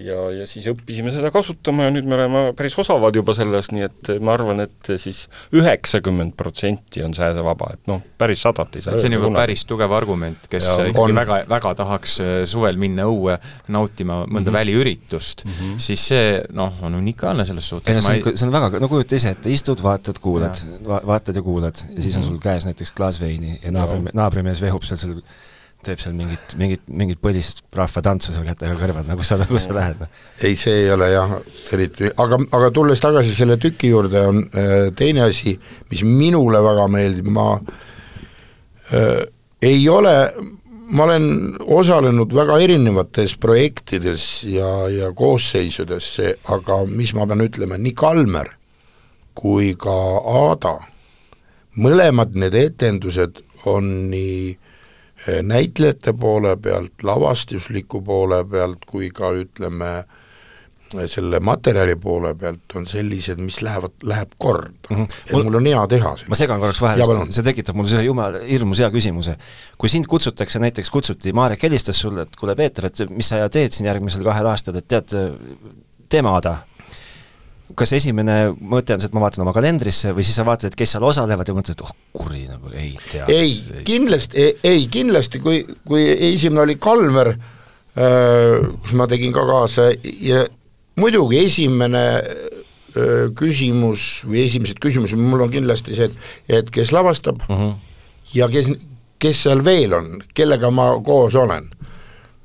ja, 0.01 0.17
ja 0.33 0.45
siis 0.49 0.67
õppisime 0.69 1.11
seda 1.13 1.31
kasutama 1.33 1.87
ja 1.87 1.93
nüüd 1.93 2.07
me 2.09 2.17
oleme 2.17 2.41
päris 2.57 2.75
osavad 2.79 3.15
juba 3.17 3.33
selles, 3.37 3.71
nii 3.73 3.85
et 3.87 4.11
ma 4.23 4.35
arvan, 4.37 4.61
et 4.65 4.91
siis 5.01 5.23
üheksakümmend 5.55 6.35
protsenti 6.39 7.03
on 7.05 7.15
sääsevaba, 7.17 7.71
et 7.77 7.89
noh, 7.89 8.03
päris 8.19 8.43
sadat 8.45 8.77
ei 8.77 8.85
saa 8.85 8.99
see 8.99 9.11
on 9.11 9.17
juba 9.17 9.31
päris 9.39 9.65
tugev 9.69 9.95
argument, 9.97 10.47
kes 10.51 10.69
ja, 10.69 10.87
ikkagi 10.91 11.15
on. 11.15 11.21
väga, 11.21 11.39
väga 11.49 11.73
tahaks 11.81 12.19
äh, 12.23 12.35
suvel 12.49 12.79
minna 12.81 13.07
õue 13.09 13.37
nautima 13.73 14.21
mõnda 14.25 14.37
mm 14.37 14.45
-hmm. 14.45 14.59
väliüritust 14.59 15.45
mm, 15.45 15.57
-hmm. 15.57 15.81
siis 15.89 16.07
see 16.13 16.31
noh, 16.53 16.73
on 16.81 16.95
unikaalne 17.01 17.45
selles 17.45 17.69
suhtes. 17.69 17.89
ei 17.91 17.97
no 17.97 18.05
see 18.05 18.21
on, 18.21 18.31
ei... 18.31 18.37
see 18.37 18.47
on 18.47 18.53
väga, 18.53 18.79
no 18.79 18.91
kujuta 18.91 19.15
ise 19.15 19.35
ette, 19.35 19.51
istud, 19.51 19.83
vaatad, 19.83 20.19
kuulad, 20.21 20.63
vaatad 20.85 21.35
ja 21.35 21.41
kuulad 21.41 21.75
ja 21.95 22.01
siis 22.01 22.15
on 22.15 22.21
mhm. 22.21 22.29
sul 22.29 22.41
käes 22.41 22.65
näiteks 22.65 22.91
klaas 22.91 23.21
veini 23.21 23.59
ja 23.63 23.71
naabri, 23.71 24.03
naabrimees 24.13 24.61
vehub 24.61 24.83
seal 24.83 24.97
seal 24.97 25.21
teeb 25.85 26.01
seal 26.01 26.15
mingit, 26.17 26.53
mingit, 26.59 26.83
mingit 26.89 27.19
põlist 27.21 27.61
rahvatantsu 27.75 28.33
seal 28.33 28.45
kätega 28.47 28.75
kõrval, 28.79 29.05
nagu 29.07 29.25
sa, 29.25 29.37
kus 29.47 29.67
sa 29.67 29.75
lähed? 29.77 30.01
Noh. 30.01 30.19
ei, 30.41 30.57
see 30.59 30.83
ei 30.83 30.91
ole 30.93 31.09
jah, 31.13 31.37
eriti, 31.75 32.09
aga, 32.23 32.39
aga 32.57 32.71
tulles 32.75 33.01
tagasi 33.03 33.35
selle 33.37 33.59
tüki 33.61 33.91
juurde, 33.93 34.23
on 34.31 34.43
äh, 34.47 34.75
teine 34.97 35.27
asi, 35.27 35.57
mis 35.91 36.03
minule 36.07 36.61
väga 36.65 36.87
meeldib, 36.91 37.29
ma 37.33 37.47
äh, 38.91 39.23
ei 39.67 39.87
ole, 39.91 40.15
ma 40.97 41.07
olen 41.07 41.29
osalenud 41.77 42.35
väga 42.35 42.59
erinevates 42.65 43.37
projektides 43.41 44.27
ja, 44.49 44.71
ja 44.91 45.13
koosseisudes, 45.15 46.13
aga 46.57 46.83
mis 46.89 47.13
ma 47.17 47.29
pean 47.29 47.45
ütlema, 47.45 47.79
nii 47.79 47.97
Kalmer 47.97 48.53
kui 49.37 49.75
ka 49.77 49.93
Aada, 50.17 50.79
mõlemad 51.77 52.33
need 52.33 52.55
etendused 52.57 53.43
on 53.69 53.91
nii 54.09 54.39
Eh, 54.47 54.66
näitlejate 55.41 56.13
poole 56.13 56.57
pealt, 56.57 57.03
lavastusliku 57.03 58.01
poole 58.01 58.43
pealt 58.45 58.85
kui 58.87 59.09
ka 59.09 59.31
ütleme, 59.35 59.91
eh, 60.95 61.07
selle 61.09 61.39
materjali 61.39 61.95
poole 61.95 62.33
pealt 62.35 62.75
on 62.75 62.85
sellised, 62.87 63.41
mis 63.43 63.61
lähevad, 63.65 63.97
läheb 64.03 64.37
korda 64.37 64.69
mm. 64.89 64.95
-hmm. 64.95 65.17
et 65.25 65.33
mul, 65.33 65.43
mul 65.49 65.59
on 65.61 65.65
hea 65.65 65.87
teha 65.87 66.13
seda. 66.17 66.29
ma 66.29 66.39
segan 66.39 66.59
korraks 66.59 66.81
vahele, 66.81 67.31
see 67.31 67.43
tekitab 67.43 67.75
mul 67.75 67.89
selle 67.89 68.03
jumala, 68.03 68.43
hirmus 68.49 68.79
hea 68.79 68.89
küsimuse. 68.93 69.35
kui 69.77 69.89
sind 69.89 70.07
kutsutakse, 70.07 70.59
näiteks 70.59 70.89
kutsuti, 70.89 71.33
Marek 71.33 71.63
helistas 71.63 71.99
sulle, 71.99 72.21
et 72.21 72.35
kuule, 72.39 72.55
Peeter, 72.55 72.85
et 72.85 73.09
mis 73.09 73.27
sa 73.27 73.49
teed 73.49 73.71
siin 73.71 73.89
järgmisel 73.89 74.23
kahel 74.23 74.53
aastal, 74.53 74.75
et 74.75 74.87
tead, 74.87 75.17
teeme 76.09 76.29
Ada 76.29 76.57
kas 77.75 77.93
esimene 77.97 78.37
mõte 78.55 78.95
on 78.95 79.01
see, 79.01 79.09
et 79.09 79.15
ma 79.15 79.23
vaatan 79.25 79.43
oma 79.43 79.53
kalendrisse 79.55 80.13
või 80.15 80.25
siis 80.25 80.37
sa 80.39 80.45
vaatad, 80.47 80.71
et 80.71 80.77
kes 80.79 80.95
seal 80.95 81.03
osalevad 81.03 81.49
ja 81.49 81.55
mõtled, 81.57 81.75
et 81.75 81.83
oh 81.83 81.93
kuri, 82.15 82.45
nagu 82.47 82.71
ei 82.73 82.93
tea. 83.11 83.25
ei, 83.31 83.57
kindlasti, 83.87 84.45
ei 84.63 84.87
kindlasti, 84.91 85.41
kui, 85.43 85.63
kui 85.87 86.05
esimene 86.31 86.63
oli 86.63 86.77
Kalmer 86.81 87.33
äh,, 87.33 88.69
kus 88.83 88.95
ma 88.97 89.09
tegin 89.11 89.35
ka 89.35 89.43
kaasa 89.49 89.89
ja 90.23 90.45
muidugi 91.01 91.41
esimene 91.43 92.03
äh, 92.17 93.27
küsimus 93.37 94.23
või 94.27 94.45
esimesed 94.47 94.79
küsimused 94.83 95.19
mul 95.19 95.45
on 95.45 95.53
kindlasti 95.53 95.97
see, 95.97 96.07
et 96.07 96.61
et 96.61 96.71
kes 96.73 96.93
lavastab 96.95 97.43
uh 97.47 97.51
mhm. 97.51 97.65
-huh. 97.67 97.75
ja 98.33 98.47
kes, 98.51 98.71
kes 99.19 99.43
seal 99.43 99.65
veel 99.65 99.93
on, 99.93 100.21
kellega 100.33 100.71
ma 100.71 100.93
koos 101.03 101.35
olen 101.35 101.69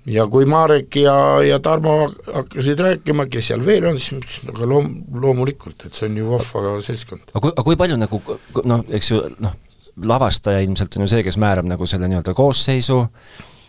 ja 0.06 0.26
kui 0.30 0.46
Marek 0.50 0.96
ja, 0.96 1.14
ja 1.46 1.58
Tarmo 1.62 1.96
hakkasid 2.26 2.80
rääkima, 2.80 3.26
kes 3.30 3.52
seal 3.52 3.62
veel 3.66 3.86
on, 3.90 4.00
siis 4.00 4.16
ma 4.16 4.22
ütlesin, 4.22 4.54
aga 4.54 4.70
loom-, 4.72 4.96
loomulikult, 5.22 5.86
et 5.86 5.94
see 5.98 6.08
on 6.10 6.18
ju 6.18 6.32
vahva 6.32 6.74
seltskond. 6.82 7.28
aga 7.30 7.44
kui, 7.44 7.52
aga 7.54 7.66
kui 7.68 7.78
palju 7.84 8.00
nagu 8.00 8.20
noh, 8.66 8.82
eks 8.98 9.12
ju 9.12 9.22
noh, 9.42 9.54
lavastaja 10.12 10.64
ilmselt 10.64 10.98
on 10.98 11.06
ju 11.06 11.14
see, 11.14 11.24
kes 11.26 11.38
määrab 11.40 11.68
nagu 11.68 11.86
selle 11.86 12.08
nii-öelda 12.10 12.34
koosseisu, 12.34 12.98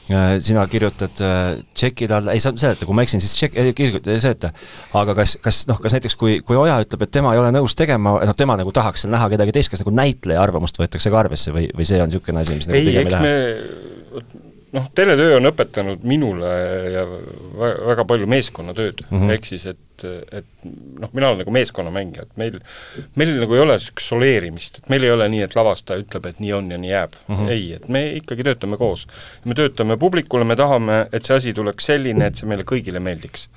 äh, 0.09 0.31
sina 0.41 0.63
kirjutad 0.71 1.21
äh, 1.21 1.41
tšekile 1.75 2.17
alla, 2.17 2.33
ei 2.33 2.41
sa 2.41 2.53
seleta, 2.55 2.87
kui 2.89 2.97
ma 2.97 3.05
eksin, 3.05 3.21
siis 3.21 3.35
tšekk, 3.37 3.59
kirjuta, 3.77 4.13
ei 4.15 4.23
seleta. 4.23 4.53
aga 4.97 5.13
kas, 5.19 5.35
kas 5.43 5.63
noh, 5.69 5.77
kas 5.83 5.97
näiteks 5.99 6.17
kui, 6.17 6.39
kui 6.47 6.57
Oja 6.57 6.79
ütleb, 6.85 7.05
et 7.05 7.13
tema 7.13 7.35
ei 7.35 7.43
ole 7.43 7.51
nõus 7.53 7.77
tegema, 7.77 8.15
noh 8.25 8.39
tema 8.39 8.57
nagu 8.57 8.73
tahaks 8.73 9.05
seal 9.05 9.13
näha 9.13 9.29
kedagi 9.35 9.53
teist, 9.59 9.73
kas 9.73 9.85
nagu 9.85 9.93
näitleja 10.01 10.41
arvamust 10.41 10.81
võetakse 10.81 11.13
ka 11.13 11.21
arvesse 11.21 11.53
või, 11.53 11.69
või 11.77 11.85
see 11.89 12.01
on 12.01 12.09
niisugune 12.09 12.41
asi, 12.41 12.57
mis 12.57 12.71
nagu 12.71 12.81
ei, 12.81 12.97
eks 13.03 13.21
me 13.21 14.51
noh, 14.73 14.87
teletöö 14.95 15.37
on 15.37 15.47
õpetanud 15.49 16.03
minule 16.07 16.51
ja 16.93 17.03
väga 17.59 18.05
palju 18.09 18.27
meeskonnatööd 18.29 19.03
mm, 19.05 19.19
-hmm. 19.19 19.33
ehk 19.35 19.47
siis 19.47 19.65
et, 19.69 20.05
et 20.33 20.47
noh, 20.65 21.11
mina 21.13 21.29
olen 21.29 21.43
nagu 21.43 21.53
meeskonnamängija, 21.53 22.25
et 22.25 22.37
meil, 22.41 22.59
meil 23.19 23.33
nagu 23.43 23.57
ei 23.57 23.63
ole 23.63 23.77
niisugust 23.77 24.13
soleerimist, 24.13 24.79
et 24.81 24.91
meil 24.93 25.05
ei 25.05 25.13
ole 25.13 25.29
nii, 25.29 25.43
et 25.45 25.55
lavastaja 25.57 26.01
ütleb, 26.01 26.25
et 26.29 26.41
nii 26.43 26.53
on 26.57 26.71
ja 26.73 26.79
nii 26.81 26.91
jääb 26.91 27.17
mm. 27.21 27.35
-hmm. 27.35 27.49
ei, 27.53 27.73
et 27.77 27.87
me 27.87 28.05
ikkagi 28.19 28.47
töötame 28.49 28.77
koos. 28.81 29.07
me 29.45 29.55
töötame 29.55 29.97
publikule, 29.97 30.43
me 30.43 30.55
tahame, 30.55 31.05
et 31.11 31.25
see 31.25 31.37
asi 31.37 31.53
tuleks 31.53 31.91
selline, 31.91 32.25
et 32.27 32.39
see 32.39 32.49
meile 32.49 32.63
kõigile 32.63 32.99
meeldiks. 32.99 33.49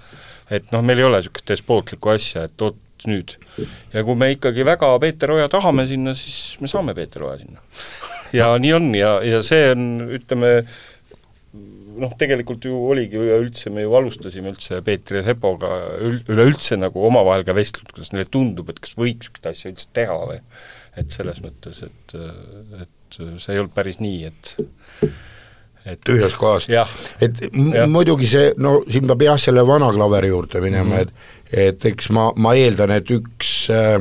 et 0.51 0.73
noh, 0.73 0.83
meil 0.83 0.99
ei 0.99 1.05
ole 1.05 1.23
niisugust 1.23 1.49
despootlikku 1.49 2.13
asja, 2.13 2.45
et 2.45 2.63
oot, 2.63 2.77
nüüd. 3.07 3.37
ja 3.93 4.05
kui 4.05 4.15
me 4.15 4.31
ikkagi 4.33 4.65
väga 4.65 4.99
Peeter 4.99 5.31
Oja 5.31 5.49
tahame 5.49 5.87
sinna, 5.87 6.15
siis 6.15 6.61
me 6.61 6.69
saame 6.69 6.95
Peeter 6.95 7.23
Oja 7.23 7.39
sinna 7.39 7.61
ja 8.33 8.59
nii 8.59 8.73
on 8.73 8.95
ja, 8.95 9.21
ja 9.25 9.43
see 9.47 9.71
on, 9.71 9.83
ütleme, 10.17 10.67
noh, 12.01 12.13
tegelikult 12.19 12.67
ju 12.69 12.79
oligi 12.91 13.21
üleüldse, 13.21 13.71
me 13.75 13.85
ju 13.85 13.95
alustasime 13.99 14.53
üldse 14.53 14.81
Peetri 14.87 15.21
ja 15.21 15.27
Sepoga 15.29 15.71
üleüldse 16.01 16.79
nagu 16.81 17.05
omavahel 17.09 17.47
ka 17.47 17.57
vestlust, 17.57 17.93
kuidas 17.95 18.13
neile 18.15 18.29
tundub, 18.33 18.71
et 18.73 18.83
kas 18.83 18.97
võiks 18.99 19.27
niisugust 19.27 19.49
asja 19.53 19.73
üldse 19.73 19.89
teha 19.97 20.19
või 20.33 20.41
et 20.97 21.13
selles 21.13 21.41
mõttes, 21.45 21.83
et, 21.87 22.17
et 22.83 23.19
see 23.21 23.55
ei 23.55 23.63
olnud 23.63 23.75
päris 23.77 24.01
nii, 24.03 24.31
et 24.31 24.55
et 25.87 26.01
tühjas 26.03 26.35
kohas. 26.35 26.67
et 26.69 27.43
ja. 27.47 27.87
muidugi 27.87 28.27
see, 28.31 28.53
no 28.59 28.81
siin 28.91 29.07
peab 29.07 29.27
jah, 29.29 29.41
selle 29.41 29.63
vana 29.67 29.93
klaveri 29.95 30.33
juurde 30.33 30.63
minema 30.65 30.85
mm, 30.85 30.97
-hmm. 30.97 31.03
et 31.03 31.69
et 31.71 31.85
eks 31.93 32.11
ma, 32.11 32.33
ma 32.37 32.57
eeldan, 32.59 32.91
et 32.97 33.11
üks 33.15 33.53
äh, 33.71 34.01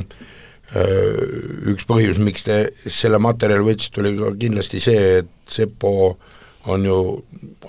üks 1.71 1.85
põhjus, 1.87 2.17
miks 2.17 2.47
te 2.47 2.57
selle 2.89 3.19
materjali 3.21 3.67
võtsite, 3.67 4.01
oli 4.01 4.15
ka 4.17 4.31
kindlasti 4.39 4.81
see, 4.81 5.03
et 5.21 5.31
Sepo 5.45 6.17
on 6.71 6.85
ju 6.85 6.97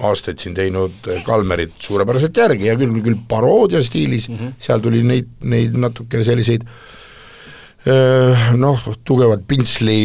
aastaid 0.09 0.41
siin 0.41 0.55
teinud 0.57 1.09
Kalmerit 1.27 1.75
suurepäraselt 1.85 2.37
järgi, 2.37 2.69
hea 2.71 2.77
küll, 2.81 3.01
küll 3.05 3.19
paroodia 3.29 3.83
stiilis 3.85 4.29
mm, 4.29 4.37
-hmm. 4.39 4.55
seal 4.67 4.85
tuli 4.85 5.03
neid, 5.07 5.29
neid 5.45 5.77
natukene 5.77 6.25
selliseid 6.25 6.65
noh, 8.59 8.87
tugevat 9.07 9.45
pintsli, 9.47 10.01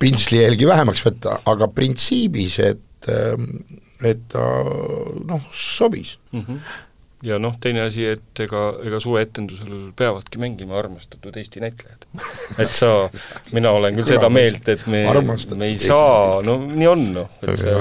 pintslijälgi 0.00 0.66
vähemaks 0.66 1.04
võtta, 1.06 1.36
aga 1.46 1.68
printsiibis, 1.70 2.58
et 2.58 3.10
et 4.04 4.22
ta 4.32 4.44
noh, 5.28 5.44
sobis 5.52 6.18
mm. 6.32 6.40
-hmm 6.40 6.88
ja 7.22 7.38
noh, 7.42 7.56
teine 7.60 7.82
asi, 7.84 8.06
et 8.14 8.40
ega, 8.44 8.62
ega 8.86 9.00
suveetendusel 9.02 9.90
peavadki 9.96 10.40
mängima 10.40 10.78
armastatud 10.80 11.36
Eesti 11.36 11.60
näitlejad. 11.60 12.06
et 12.62 12.72
sa, 12.76 12.92
mina 13.52 13.72
olen 13.76 13.98
küll 13.98 14.08
seda 14.14 14.30
meelt, 14.32 14.68
et 14.72 14.86
me, 14.90 15.02
me 15.56 15.68
ei 15.68 15.76
saa, 15.80 16.40
no 16.46 16.56
nii 16.64 16.88
on 16.88 17.04
noh, 17.18 17.34
et 17.44 17.60
see 17.60 17.74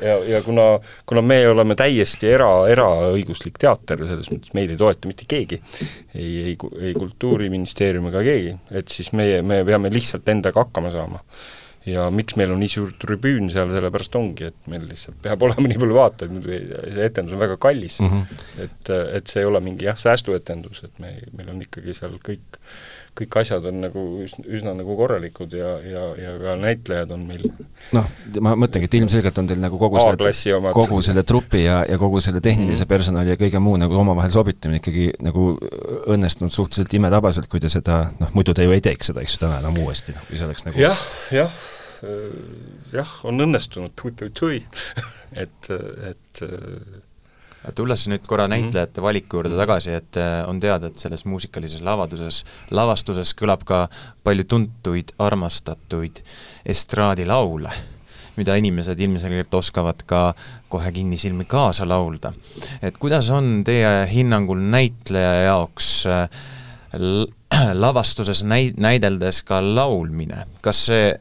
ja, 0.00 0.16
ja 0.36 0.40
kuna, 0.46 0.68
kuna 1.08 1.24
me 1.24 1.42
oleme 1.48 1.76
täiesti 1.78 2.30
era, 2.32 2.48
eraõiguslik 2.72 3.60
teater, 3.60 4.06
selles 4.08 4.32
mõttes 4.32 4.56
meid 4.56 4.72
ei 4.72 4.80
toeta 4.80 5.10
mitte 5.10 5.28
keegi, 5.28 5.60
ei, 6.14 6.32
ei, 6.52 6.56
ei 6.80 6.96
Kultuuriministeerium 6.96 8.08
ega 8.12 8.24
keegi, 8.26 8.56
et 8.80 8.92
siis 8.92 9.12
meie, 9.16 9.42
me 9.46 9.62
peame 9.68 9.92
lihtsalt 9.92 10.28
endaga 10.32 10.64
hakkama 10.64 10.94
saama 10.94 11.22
ja 11.86 12.08
miks 12.14 12.36
meil 12.38 12.50
on 12.54 12.60
nii 12.62 12.70
suur 12.70 12.90
tribüün 13.00 13.48
seal, 13.52 13.70
sellepärast 13.70 14.18
ongi, 14.18 14.50
et 14.50 14.70
meil 14.70 14.84
lihtsalt 14.88 15.20
peab 15.22 15.42
olema 15.46 15.70
nii 15.70 15.80
palju 15.82 16.00
vaatajaid, 16.00 16.34
muidu 16.34 16.52
see 16.96 17.06
etendus 17.06 17.36
on 17.36 17.44
väga 17.44 17.56
kallis 17.62 18.00
mm. 18.02 18.12
-hmm. 18.12 18.44
et, 18.66 18.92
et 19.20 19.32
see 19.32 19.44
ei 19.44 19.48
ole 19.48 19.62
mingi 19.64 19.86
jah, 19.88 19.98
säästuetendus, 19.98 20.82
et 20.88 21.02
me, 21.02 21.16
meil 21.36 21.52
on 21.54 21.62
ikkagi 21.62 21.94
seal 21.96 22.18
kõik, 22.26 22.58
kõik 23.16 23.38
asjad 23.40 23.64
on 23.70 23.78
nagu 23.86 24.02
üsna, 24.24 24.44
üsna 24.58 24.74
nagu 24.76 24.96
korralikud 24.98 25.54
ja, 25.56 25.76
ja, 25.86 26.02
ja 26.20 26.34
ka 26.42 26.56
näitlejad 26.60 27.14
on 27.14 27.22
meil 27.28 27.46
noh, 27.96 28.10
ma 28.42 28.56
mõtlengi, 28.58 28.90
et 28.90 28.98
ilmselgelt 28.98 29.38
on 29.40 29.52
teil 29.52 29.62
nagu 29.62 29.78
kogu 29.80 30.02
selle, 30.02 30.74
kogu 30.76 31.00
selle 31.06 31.22
trupi 31.28 31.62
ja, 31.64 31.78
ja 31.88 32.00
kogu 32.02 32.20
selle 32.24 32.42
tehnilise 32.42 32.82
mm 32.82 32.84
-hmm. 32.84 32.94
personali 32.96 33.34
ja 33.34 33.38
kõige 33.40 33.62
muu 33.62 33.76
nagu 33.80 33.96
omavahel 34.02 34.34
sobitamine 34.34 34.82
ikkagi 34.82 35.12
nagu 35.22 35.54
õnnestunud 36.06 36.50
suhteliselt 36.50 36.98
imetabaselt, 36.98 37.48
kui 37.48 37.62
te 37.62 37.70
seda, 37.72 38.10
noh 38.18 38.34
muidu 38.34 38.54
te 38.54 38.66
ju 38.66 38.74
ei 38.74 38.82
teeks 38.82 39.14
seda, 39.14 39.22
eks 39.22 39.38
ju, 39.38 39.46
täna 39.46 39.62
enam 39.62 39.78
uuesti, 39.86 40.12
noh, 40.12 40.28
kui 40.28 40.36
see 40.36 40.50
oleks 40.50 40.66
nagu 40.66 40.80
jah, 40.80 41.08
jah 41.30 41.64
jah, 42.92 43.16
on 43.26 43.42
õnnestunud, 43.46 43.94
tui-tui-tui, 43.98 44.62
et, 45.32 45.70
et 46.10 46.42
äh, 46.46 47.02
tulles 47.74 48.06
nüüd 48.10 48.26
korra 48.28 48.46
mhm. 48.46 48.54
näitlejate 48.54 49.02
valiku 49.02 49.40
juurde 49.40 49.58
tagasi, 49.58 49.96
et 49.98 50.20
äh, 50.20 50.38
on 50.48 50.60
teada, 50.62 50.90
et 50.90 51.02
selles 51.02 51.26
muusikalises 51.28 51.82
lavaduses, 51.86 52.44
lavastuses 52.70 53.34
kõlab 53.38 53.66
ka 53.66 53.86
palju 54.26 54.46
tuntuid, 54.48 55.14
armastatuid 55.22 56.22
estraadilaule, 56.66 57.72
mida 58.36 58.56
inimesed 58.60 59.00
ilmselgelt 59.00 59.54
oskavad 59.56 60.02
ka 60.08 60.22
kohe 60.72 60.92
kinnisilmi 60.92 61.46
kaasa 61.48 61.88
laulda. 61.88 62.34
et 62.82 62.98
kuidas 62.98 63.30
on 63.32 63.62
teie 63.64 64.06
hinnangul 64.12 64.60
näitleja 64.60 65.46
jaoks 65.48 66.04
lavastuses 67.84 68.42
näi-, 68.44 68.74
näideldes 68.76 69.42
ka 69.42 69.62
laulmine, 69.62 70.44
kas 70.62 70.86
see 70.90 71.14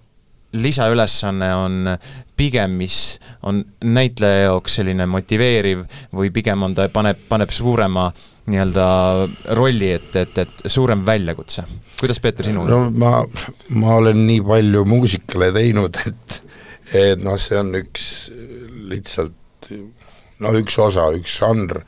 lisaülesanne 0.55 1.49
on 1.55 1.91
pigem, 2.37 2.77
mis 2.79 3.19
on 3.47 3.63
näitleja 3.83 4.49
jaoks 4.49 4.79
selline 4.79 5.07
motiveeriv 5.07 5.85
või 6.15 6.31
pigem 6.35 6.65
on 6.67 6.75
ta, 6.75 6.87
paneb, 6.91 7.19
paneb 7.29 7.53
suurema 7.55 8.09
nii-öelda 8.45 8.87
rolli, 9.57 9.89
et, 9.95 10.11
et, 10.21 10.37
et 10.43 10.65
suurem 10.69 11.01
väljakutse. 11.05 11.63
kuidas, 11.99 12.19
Peeter, 12.21 12.45
sinul? 12.45 12.69
no 12.69 12.89
ma, 12.93 13.23
ma 13.79 13.95
olen 14.01 14.25
nii 14.27 14.41
palju 14.45 14.83
muusikale 14.89 15.49
teinud, 15.55 16.01
et 16.05 16.41
et 16.95 17.23
noh, 17.23 17.37
see 17.41 17.57
on 17.57 17.73
üks 17.79 18.09
lihtsalt 18.91 19.71
noh, 19.71 20.59
üks 20.59 20.77
osa, 20.81 21.07
üks 21.17 21.39
žanr, 21.39 21.81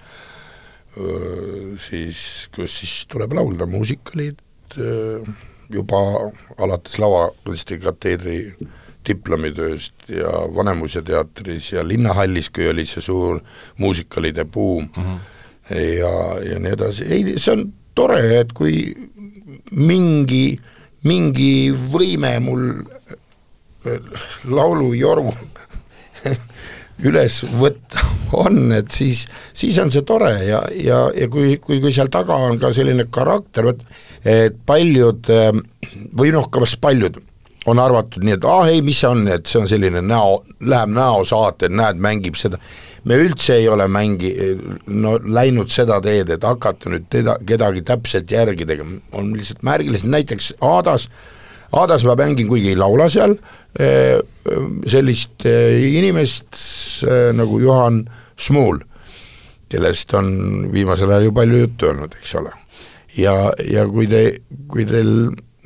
siis, 1.84 2.22
kus 2.56 2.80
siis 2.82 2.96
tuleb 3.12 3.36
laulda 3.38 3.68
muusikalid, 3.70 4.42
juba 5.74 6.02
alates 6.58 7.00
lavakunsti 7.00 7.80
kateedri 7.84 8.38
diplomitööst 9.08 10.10
ja 10.12 10.32
Vanemuise 10.56 11.02
teatris 11.06 11.72
ja 11.72 11.84
Linnahallis, 11.88 12.50
kui 12.52 12.68
oli 12.68 12.86
see 12.86 13.04
suur 13.04 13.40
muusikalide 13.80 14.46
buum 14.46 14.88
mm 14.90 15.04
-hmm. 15.04 15.20
ja, 16.00 16.14
ja 16.52 16.60
nii 16.60 16.74
edasi, 16.76 17.06
ei, 17.10 17.40
see 17.40 17.54
on 17.54 17.74
tore, 17.96 18.40
et 18.40 18.54
kui 18.54 18.96
mingi, 19.72 20.60
mingi 21.04 21.72
võime 21.72 22.40
mul 22.40 22.68
äh, 23.88 24.02
laulujoru 24.46 25.34
üles 27.06 27.42
võtta 27.60 28.04
on, 28.44 28.72
et 28.76 28.92
siis, 28.92 29.26
siis 29.54 29.78
on 29.82 29.94
see 29.94 30.06
tore 30.08 30.34
ja, 30.48 30.64
ja, 30.74 31.06
ja 31.16 31.30
kui, 31.32 31.58
kui, 31.64 31.82
kui 31.84 31.94
seal 31.96 32.12
taga 32.14 32.38
on 32.48 32.60
ka 32.62 32.74
selline 32.76 33.08
karakter, 33.14 33.70
vot 33.70 33.84
et 34.28 34.56
paljud 34.68 35.30
ähm, 35.32 35.62
või 36.18 36.34
noh, 36.36 36.50
kas 36.52 36.76
paljud 36.82 37.20
on 37.68 37.80
arvatud 37.84 38.24
nii, 38.24 38.38
et 38.38 38.46
ah, 38.48 38.68
ei, 38.72 38.82
mis 38.86 39.00
see 39.02 39.10
on, 39.12 39.26
et 39.32 39.48
see 39.50 39.60
on 39.60 39.68
selline 39.70 40.02
näo, 40.04 40.42
läheb 40.64 40.92
näosaate, 40.96 41.70
näed, 41.74 42.00
mängib 42.04 42.38
seda, 42.40 42.60
me 43.08 43.18
üldse 43.20 43.58
ei 43.60 43.68
ole 43.72 43.88
mängi-, 43.92 44.36
no 44.96 45.18
läinud 45.20 45.72
seda 45.74 46.00
teed, 46.04 46.32
et 46.34 46.48
hakata 46.48 46.92
nüüd 46.94 47.10
teda, 47.12 47.38
kedagi 47.48 47.84
täpselt 47.88 48.32
järgi 48.32 48.68
tegema, 48.68 49.02
on 49.20 49.34
lihtsalt 49.36 49.66
märgilised, 49.68 50.08
näiteks 50.12 50.54
Aadas, 50.64 51.10
Aadas 51.76 52.08
ma 52.08 52.16
mängin, 52.20 52.48
kuigi 52.48 52.72
ei 52.72 52.80
laula 52.80 53.10
seal, 53.12 53.36
sellist 53.78 55.46
äh, 55.46 55.76
inimest 56.00 56.62
äh, 57.06 57.34
nagu 57.38 57.60
Juhan 57.62 58.06
Smuul, 58.38 58.80
kellest 59.70 60.14
on 60.18 60.72
viimasel 60.74 61.12
ajal 61.12 61.28
ju 61.28 61.36
palju 61.36 61.66
juttu 61.66 61.92
olnud, 61.92 62.16
eks 62.18 62.34
ole 62.40 62.56
ja, 63.18 63.36
ja 63.70 63.86
kui 63.90 64.08
te, 64.10 64.24
kui 64.70 64.86
teil 64.88 65.12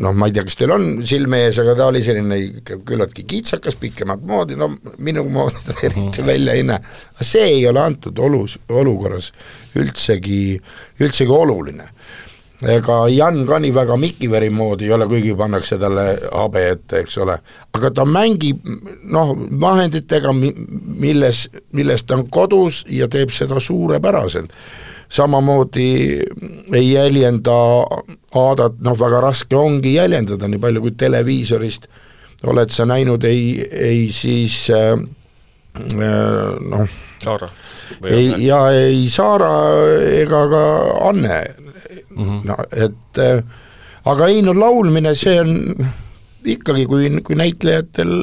noh, 0.01 0.15
ma 0.17 0.27
ei 0.27 0.35
tea, 0.35 0.45
kas 0.47 0.57
teil 0.57 0.73
on 0.73 0.87
silme 1.07 1.43
ees, 1.45 1.59
aga 1.61 1.75
ta 1.77 1.87
oli 1.91 2.01
selline 2.05 2.37
ikka 2.41 2.79
küllaltki 2.87 3.25
kitsakas, 3.29 3.77
pikemat 3.81 4.23
moodi, 4.27 4.57
no 4.59 4.71
minu 5.03 5.25
moodi 5.29 5.61
ta 5.67 5.77
eriti 5.83 6.23
mhm. 6.23 6.27
välja 6.27 6.57
ei 6.57 6.65
näe. 6.67 6.79
see 7.21 7.45
ei 7.57 7.67
ole 7.69 7.83
antud 7.83 8.19
olus, 8.19 8.57
olukorras 8.69 9.31
üldsegi, 9.77 10.57
üldsegi 11.01 11.31
oluline. 11.35 11.87
Ega 12.61 12.97
Jan 13.09 13.41
ka 13.47 13.59
nii 13.59 13.73
väga 13.73 13.97
Mikiveri 13.97 14.49
moodi 14.53 14.85
ei 14.85 14.93
ole, 14.93 15.07
kuigi 15.09 15.33
pannakse 15.37 15.77
talle 15.81 16.05
habe 16.29 16.67
ette, 16.69 17.01
eks 17.01 17.17
ole, 17.23 17.37
aga 17.73 17.91
ta 17.95 18.05
mängib 18.05 18.61
noh, 19.13 19.33
vahenditega, 19.61 20.33
milles, 20.33 21.47
milles 21.73 22.05
ta 22.05 22.19
on 22.19 22.27
kodus 22.29 22.83
ja 22.89 23.09
teeb 23.11 23.33
seda 23.33 23.59
suurepäraselt. 23.59 24.53
Samamoodi 25.11 25.89
ei 26.71 26.85
jäljenda 26.93 27.55
Aadat, 28.31 28.77
noh 28.79 28.95
väga 28.95 29.19
raske 29.25 29.57
ongi 29.59 29.97
jäljendada, 29.97 30.47
nii 30.47 30.61
palju 30.61 30.85
kui 30.85 30.93
televiisorist 30.95 31.89
oled 32.47 32.71
sa 32.73 32.85
näinud, 32.89 33.23
ei, 33.27 33.59
ei 33.71 34.05
siis 34.15 34.69
äh, 34.73 34.93
äh 34.95 36.61
noh, 36.69 36.87
Saara? 37.21 37.49
ei, 38.07 38.31
ja 38.45 38.63
ei 38.71 39.03
Saara 39.09 39.51
ega 40.21 40.45
ka 40.49 40.63
Anne 41.09 41.43
mm, 42.15 42.23
-hmm. 42.23 42.45
no 42.45 42.57
et 42.71 43.17
äh, 43.17 43.43
aga 44.05 44.27
ei 44.27 44.41
no 44.41 44.53
laulmine, 44.59 45.15
see 45.15 45.39
on 45.39 45.53
ikkagi, 46.45 46.85
kui, 46.85 47.09
kui 47.23 47.35
näitlejatel, 47.35 48.13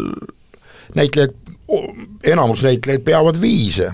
näitlejad, 0.94 1.34
enamus 2.24 2.62
näitlejaid 2.62 3.04
peavad 3.04 3.40
viise 3.40 3.92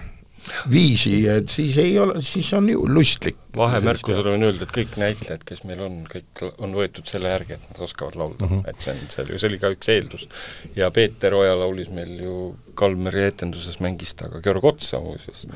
viisi, 0.70 1.14
et 1.30 1.48
siis 1.52 1.76
ei 1.80 1.96
ole, 1.98 2.20
siis 2.24 2.52
on 2.56 2.68
ju 2.68 2.84
lustlik. 2.88 3.38
vahemärkusena 3.54 4.32
võin 4.34 4.42
öelda, 4.48 4.66
et 4.66 4.72
kõik 4.74 4.96
näitlejad, 4.98 5.44
kes 5.46 5.62
meil 5.68 5.84
on, 5.84 6.00
kõik 6.10 6.42
on 6.58 6.72
võetud 6.74 7.06
selle 7.06 7.30
järgi, 7.30 7.54
et 7.54 7.66
nad 7.70 7.80
oskavad 7.86 8.16
laulda 8.18 8.48
mm, 8.48 8.50
-hmm. 8.50 8.70
et 8.70 8.80
see 8.82 8.94
on, 8.94 9.02
see 9.12 9.22
oli, 9.22 9.38
see 9.38 9.48
oli 9.48 9.58
ka 9.62 9.70
üks 9.76 9.90
eeldus. 9.94 10.28
ja 10.76 10.90
Peeter 10.90 11.34
Oja 11.38 11.54
laulis 11.58 11.90
meil 11.94 12.16
ju 12.20 12.38
Kalmeri 12.74 13.22
etenduses 13.28 13.78
mängis 13.78 14.16
ta 14.18 14.26
ka 14.28 14.40
Georg 14.42 14.64
Otsa 14.64 14.98
muuseas 15.00 15.46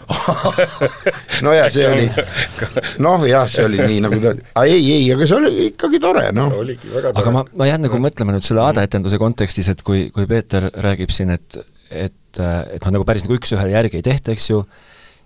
no 1.46 1.52
ja 1.52 1.66
see 1.70 1.88
oli, 1.88 2.06
noh 3.06 3.26
jah, 3.26 3.48
see 3.50 3.64
oli 3.66 3.82
nii, 3.82 4.04
nagu 4.06 4.20
ta, 4.22 4.36
ei, 4.62 4.78
ei, 4.78 5.08
aga 5.14 5.26
see 5.26 5.40
oli 5.40 5.66
ikkagi 5.72 6.00
tore, 6.00 6.28
noh. 6.32 6.54
aga 7.14 7.34
ma, 7.34 7.44
ma 7.58 7.66
jään 7.66 7.82
nagu 7.88 7.98
mõtlema 7.98 8.36
nüüd 8.36 8.46
selle 8.46 8.62
Aada 8.62 8.86
etenduse 8.86 9.18
kontekstis, 9.18 9.72
et 9.74 9.82
kui, 9.82 10.06
kui 10.14 10.30
Peeter 10.30 10.70
räägib 10.70 11.10
siin, 11.14 11.34
et 11.34 11.58
et, 11.90 12.14
et 12.40 12.84
noh, 12.84 12.94
nagu 12.98 13.08
päris 13.08 13.26
nagu 13.26 13.38
üks-ühele 13.38 13.74
järgi 13.74 14.00
ei 14.00 14.06
tehta, 14.06 14.32
eks 14.34 14.50
ju, 14.50 14.62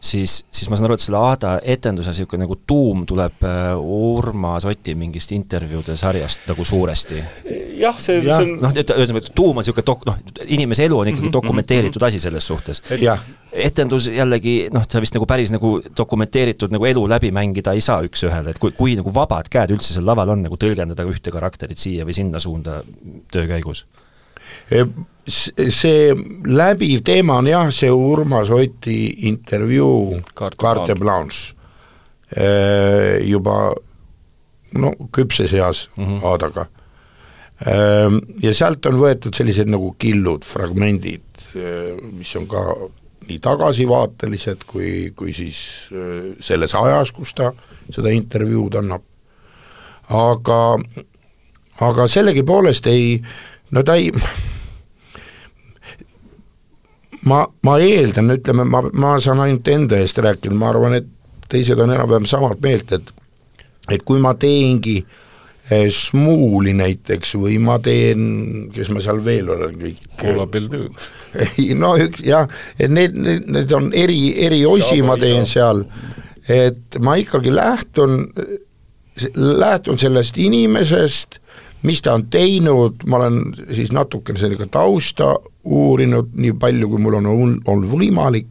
siis, 0.03 0.44
siis 0.51 0.68
ma 0.70 0.77
saan 0.77 0.88
aru, 0.88 0.96
et 0.98 1.05
selle 1.05 1.18
Aada 1.22 1.53
etenduse 1.75 2.11
niisugune 2.11 2.42
nagu 2.44 2.57
tuum 2.66 3.05
tuleb 3.09 3.44
äh, 3.46 3.79
Urmas 3.79 4.66
Oti 4.68 4.94
mingist 4.98 5.33
intervjuude 5.37 5.96
sarjast 5.98 6.48
nagu 6.51 6.64
suuresti. 6.66 7.22
jah, 7.79 7.98
see 8.03 8.18
ja., 8.18 8.38
see 8.40 8.48
on 8.48 8.57
noh, 8.64 8.75
et 8.75 8.90
ühesõnaga, 8.94 9.33
tuum 9.37 9.61
on 9.61 9.64
niisugune 9.64 9.87
dok-, 9.87 10.05
noh, 10.09 10.18
inimese 10.46 10.87
elu 10.88 10.98
on 10.98 11.12
ikkagi 11.12 11.22
mm 11.22 11.29
-hmm. 11.29 11.38
dokumenteeritud 11.38 12.03
asi 12.09 12.20
selles 12.20 12.46
suhtes. 12.46 12.83
etendus 13.53 14.09
jällegi 14.09 14.57
noh, 14.72 14.87
sa 14.88 15.01
vist 15.01 15.14
nagu 15.14 15.27
päris 15.27 15.55
nagu 15.55 15.81
dokumenteeritud 15.96 16.75
nagu 16.75 16.87
elu 16.87 17.09
läbi 17.09 17.31
mängida 17.31 17.72
ei 17.72 17.81
saa 17.81 18.03
üks-ühele, 18.03 18.51
et 18.51 18.59
kui, 18.59 18.72
kui 18.72 18.96
nagu 18.96 19.14
vabad 19.14 19.48
käed 19.51 19.70
üldse 19.70 19.94
seal 19.94 20.07
laval 20.07 20.35
on 20.35 20.42
nagu 20.42 20.57
tõlgendada 20.57 21.07
ühte 21.07 21.31
karakterit 21.31 21.79
siia 21.79 22.05
või 22.05 22.14
sinna 22.16 22.40
suunda 22.40 22.83
töö 23.33 23.46
käigus? 23.46 23.87
E, 24.71 24.85
see 25.29 26.12
läbiv 26.49 27.03
teema 27.07 27.38
on 27.38 27.51
jah, 27.51 27.71
see 27.71 27.91
Urmas 27.91 28.51
Oti 28.51 29.29
intervjuu 29.29 30.21
Carte 30.35 30.97
Blanche 30.99 31.55
e, 32.35 32.47
juba 33.29 33.73
no 34.79 34.95
küpses 35.12 35.53
eas 35.53 35.88
mm 35.97 36.05
-hmm. 36.05 36.25
Aadaga. 36.27 36.67
Ja 38.43 38.55
sealt 38.55 38.87
on 38.87 38.97
võetud 38.99 39.37
sellised 39.37 39.69
nagu 39.71 39.95
killud, 39.99 40.43
fragmendid, 40.45 41.23
e, 41.55 41.95
mis 42.12 42.37
on 42.37 42.47
ka 42.47 42.65
nii 43.29 43.38
tagasivaatelised 43.38 44.65
kui, 44.67 45.12
kui 45.17 45.33
siis 45.33 45.88
selles 46.41 46.75
ajas, 46.75 47.12
kus 47.12 47.35
ta 47.35 47.53
seda 47.91 48.11
intervjuud 48.11 48.75
annab. 48.75 49.03
aga, 50.09 50.77
aga 51.81 52.07
sellegipoolest 52.09 52.87
ei, 52.87 53.23
no 53.72 53.82
ta 53.87 53.96
ei, 53.96 54.12
ma, 57.28 57.42
ma 57.64 57.78
eeldan, 57.80 58.37
ütleme, 58.37 58.66
ma, 58.68 58.85
ma 58.92 59.16
saan 59.22 59.42
ainult 59.44 59.68
enda 59.72 59.98
eest 60.02 60.20
rääkida, 60.22 60.54
ma 60.58 60.70
arvan, 60.72 60.98
et 61.00 61.11
teised 61.52 61.80
on 61.80 61.92
enam-vähem 61.92 62.28
samalt 62.28 62.62
meelt, 62.64 62.94
et 62.96 63.12
et 63.90 64.02
kui 64.06 64.20
ma 64.22 64.30
teengi 64.38 65.00
eh, 65.02 65.88
Smuuli 65.92 66.70
näiteks 66.78 67.35
või 67.40 67.56
ma 67.62 67.78
teen, 67.82 68.68
kes 68.72 68.92
ma 68.94 69.02
seal 69.02 69.18
veel 69.24 69.50
olen, 69.50 69.74
kõik 69.80 70.04
Paula 70.20 70.46
Beldu. 70.50 70.87
no 71.82 71.94
üks 72.00 72.22
jah, 72.26 72.46
need, 72.78 73.16
need, 73.18 73.48
need 73.50 73.74
on 73.76 73.90
eri, 73.96 74.20
eri 74.46 74.62
osi 74.68 75.02
ma 75.06 75.18
teen 75.20 75.48
seal, 75.50 75.85
et 76.46 77.00
ma 77.02 77.18
ikkagi 77.20 77.54
lähtun, 77.54 78.28
lähtun 79.37 80.00
sellest 80.00 80.38
inimesest, 80.40 81.40
mis 81.83 82.03
ta 82.03 82.14
on 82.14 82.27
teinud, 82.31 83.03
ma 83.07 83.16
olen 83.16 83.40
siis 83.75 83.92
natukene 83.92 84.38
sellega 84.38 84.66
tausta 84.71 85.35
uurinud, 85.64 86.31
nii 86.35 86.53
palju, 86.61 86.88
kui 86.88 87.03
mul 87.03 87.18
on 87.21 87.31
olnud 87.33 87.88
võimalik, 87.90 88.49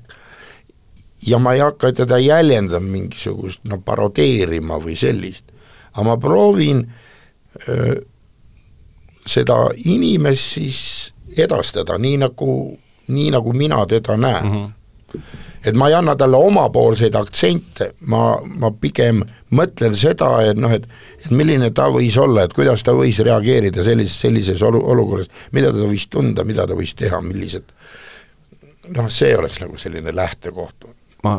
ja 1.28 1.40
ma 1.40 1.54
ei 1.54 1.62
hakka 1.64 1.94
teda 1.94 2.18
jäljendama 2.20 2.88
mingisugust 2.92 3.64
no 3.70 3.80
parodeerima 3.86 4.80
või 4.82 4.98
sellist, 5.00 5.52
aga 5.94 6.08
ma 6.08 6.18
proovin 6.18 6.86
öö, 7.68 7.96
seda 9.28 9.58
inimest 9.86 10.56
siis 10.58 10.82
edastada 11.38 11.98
nii, 12.02 12.18
nagu, 12.26 12.54
nii 13.08 13.32
nagu 13.32 13.54
mina 13.54 13.86
teda 13.86 14.18
näen 14.18 14.46
mm. 14.46 14.52
-hmm. 14.52 14.70
Et 15.66 15.78
ma 15.78 15.90
ei 15.90 15.96
anna 15.98 16.16
talle 16.18 16.40
omapoolseid 16.42 17.16
aktsente, 17.20 17.92
ma, 18.10 18.36
ma 18.42 18.72
pigem 18.72 19.22
mõtlen 19.58 19.96
seda, 19.98 20.34
et 20.50 20.60
noh, 20.60 20.74
et 20.74 20.88
et 21.22 21.34
milline 21.38 21.70
ta 21.78 21.86
võis 21.94 22.16
olla, 22.18 22.48
et 22.48 22.54
kuidas 22.58 22.82
ta 22.84 22.96
võis 22.98 23.20
reageerida 23.22 23.84
sellises, 23.86 24.16
sellises 24.24 24.62
olu-, 24.66 24.82
olukorras, 24.94 25.30
mida 25.54 25.70
ta 25.74 25.86
võis 25.86 26.08
tunda, 26.10 26.46
mida 26.48 26.66
ta 26.68 26.78
võis 26.78 26.96
teha, 26.98 27.22
millised 27.22 27.70
noh, 28.96 29.10
see 29.14 29.36
oleks 29.38 29.62
nagu 29.62 29.78
selline 29.82 30.14
lähtekoht. 30.16 30.90
Ma 31.22 31.36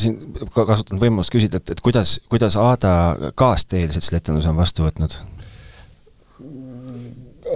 siin 0.00 0.16
ka 0.54 0.64
kasutan 0.64 1.00
võimalust 1.00 1.34
küsida, 1.34 1.60
et, 1.60 1.74
et 1.74 1.82
kuidas, 1.84 2.16
kuidas 2.32 2.56
Aada 2.56 3.32
kaasteelised 3.36 4.04
selle 4.06 4.22
etenduse 4.22 4.48
on 4.48 4.56
vastu 4.56 4.86
võtnud? 4.86 5.18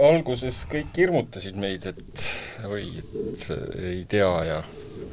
Alguses 0.07 0.63
kõik 0.71 0.95
hirmutasid 0.97 1.59
meid, 1.59 1.85
et 1.89 2.29
oi, 2.67 2.85
et 3.01 3.45
ei 3.81 4.05
tea 4.09 4.31
ja 4.47 4.61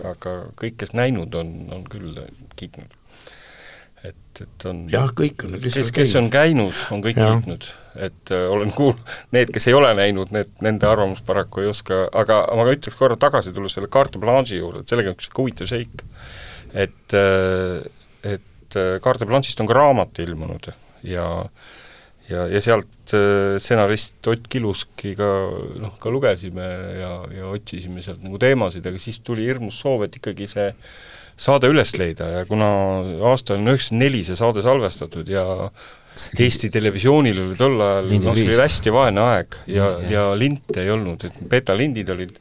aga 0.07 0.39
kõik, 0.59 0.79
kes 0.83 0.95
näinud 0.97 1.35
on, 1.39 1.53
on 1.75 1.85
küll 1.91 2.17
kiitnud. 2.59 2.97
et, 4.07 4.43
et 4.45 4.67
on 4.71 4.85
jah, 4.93 5.11
kõik 5.17 5.45
on, 5.47 5.59
kes, 5.63 5.93
kes, 5.95 6.17
on 6.21 6.31
käinud, 6.31 6.75
on 6.95 7.03
kõik 7.05 7.19
ja. 7.19 7.33
kiitnud, 7.33 7.71
et 8.09 8.35
äh, 8.35 8.45
olen 8.51 8.71
kuul-, 8.75 8.99
need, 9.35 9.51
kes 9.55 9.71
ei 9.71 9.79
ole 9.79 9.91
näinud, 9.99 10.31
need, 10.35 10.53
nende 10.65 10.87
arvamust 10.87 11.27
paraku 11.27 11.65
ei 11.65 11.73
oska, 11.73 12.07
aga 12.13 12.45
ma 12.55 12.69
ütleks 12.71 12.99
korra 12.99 13.19
tagasi, 13.19 13.55
tulles 13.57 13.75
selle 13.75 13.91
carte 13.91 14.23
blanche'i 14.23 14.63
juurde, 14.63 14.85
et 14.85 14.95
sellega 14.95 15.13
on 15.13 15.19
üks 15.19 15.33
huvitav 15.35 15.71
seik 15.71 16.07
et, 16.75 17.13
äh, 17.13 17.83
et 18.23 18.77
äh, 18.77 19.01
Carte 19.01 19.27
Blanche'ist 19.27 19.61
on 19.61 19.69
ka 19.69 19.77
raamat 19.77 20.19
ilmunud 20.19 20.71
ja 21.07 21.27
ja, 22.29 22.47
ja 22.51 22.63
sealt 22.65 23.15
äh, 23.17 23.57
stsenarist 23.61 24.27
Ott 24.31 24.49
Kiluski 24.51 25.15
ka 25.19 25.29
noh, 25.81 25.95
ka 26.01 26.13
lugesime 26.13 26.67
ja, 27.01 27.13
ja 27.35 27.53
otsisime 27.53 28.05
sealt 28.05 28.25
nagu 28.25 28.41
teemasid, 28.41 28.87
aga 28.89 29.01
siis 29.03 29.21
tuli 29.25 29.47
hirmus 29.49 29.81
soov, 29.83 30.07
et 30.07 30.19
ikkagi 30.21 30.49
see 30.51 30.73
saade 31.39 31.71
üles 31.71 31.95
leida 31.99 32.29
ja 32.33 32.45
kuna 32.49 32.69
aasta 33.31 33.55
on 33.55 33.71
üheksakümmend 33.71 34.05
neli 34.05 34.25
see 34.27 34.39
saade 34.39 34.65
salvestatud 34.65 35.29
ja 35.31 35.45
Eesti 36.19 36.67
Televisioonil 36.75 37.37
oli 37.45 37.59
tol 37.59 37.79
ajal, 37.79 38.09
noh, 38.11 38.35
see 38.35 38.49
oli 38.49 38.59
hästi 38.59 38.93
vaene 38.95 39.23
aeg 39.23 39.61
ja, 39.71 39.93
ja 40.11 40.25
linte 40.35 40.83
ei 40.83 40.91
olnud, 40.91 41.29
et 41.29 41.37
betalindid 41.51 42.11
olid 42.11 42.41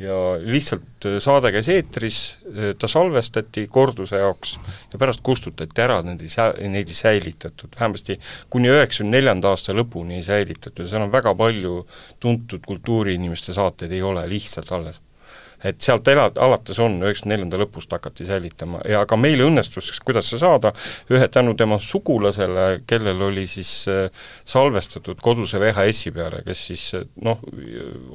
ja 0.00 0.16
lihtsalt 0.40 1.06
äh, 1.06 1.18
saade 1.22 1.52
käis 1.52 1.68
eetris, 1.72 2.20
äh, 2.48 2.72
ta 2.78 2.88
salvestati 2.88 3.66
korduse 3.72 4.20
jaoks 4.22 4.56
ja 4.92 5.00
pärast 5.00 5.20
kustutati 5.26 5.84
ära, 5.84 6.00
neid 6.06 6.24
ei 6.24 6.32
sä-, 6.32 6.54
neid 6.72 6.88
ei 6.88 6.96
säilitatud, 6.96 7.74
vähemasti 7.76 8.16
kuni 8.50 8.72
üheksakümne 8.72 9.18
neljanda 9.18 9.52
aasta 9.52 9.76
lõpuni 9.76 10.20
ei 10.20 10.26
säilitatud 10.26 10.86
ja 10.86 10.94
seal 10.94 11.06
on 11.06 11.12
väga 11.12 11.34
palju 11.36 11.84
tuntud 12.22 12.64
kultuuriinimeste 12.66 13.56
saateid 13.56 13.92
ei 13.92 14.02
ole 14.02 14.24
lihtsalt 14.30 14.72
alles 14.72 15.02
et 15.64 15.80
sealt 15.84 16.08
elad, 16.08 16.38
alates 16.40 16.78
on, 16.80 16.96
üheksakümne 17.04 17.36
neljanda 17.36 17.60
lõpust 17.60 17.92
hakati 17.92 18.24
säilitama. 18.28 18.80
Ja 18.88 19.02
ka 19.08 19.18
meil 19.20 19.42
õnnestus, 19.44 19.90
kuidas 20.04 20.30
see 20.30 20.40
saada, 20.40 20.72
ühe 21.12 21.28
tänu 21.32 21.52
tema 21.58 21.76
sugulasele, 21.84 22.82
kellel 22.88 23.20
oli 23.28 23.46
siis 23.50 23.72
äh, 23.90 24.08
salvestatud 24.48 25.20
koduse 25.24 25.60
VHS-i 25.60 26.14
peale, 26.16 26.40
kes 26.46 26.64
siis 26.70 26.86
äh, 26.96 27.04
noh, 27.24 27.42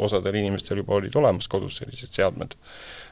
osadel 0.01 0.39
inimestel 0.41 0.81
juba 0.81 0.97
olid 0.97 1.15
olemas 1.21 1.49
kodus 1.51 1.77
sellised 1.81 2.15
seadmed, 2.17 2.57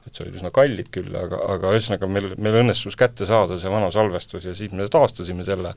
et 0.08 0.15
see 0.15 0.26
oli 0.26 0.34
üsna 0.39 0.50
kallid 0.56 0.89
küll, 0.93 1.13
aga, 1.17 1.39
aga 1.54 1.76
ühesõnaga 1.78 2.10
meil, 2.10 2.34
meil 2.41 2.60
õnnestus 2.63 2.98
kätte 3.00 3.30
saada 3.30 3.60
see 3.62 3.72
vana 3.72 3.91
salvestus 3.93 4.50
ja 4.50 4.58
siis 4.58 4.74
me 4.74 4.89
taastasime 4.91 5.46
selle. 5.48 5.76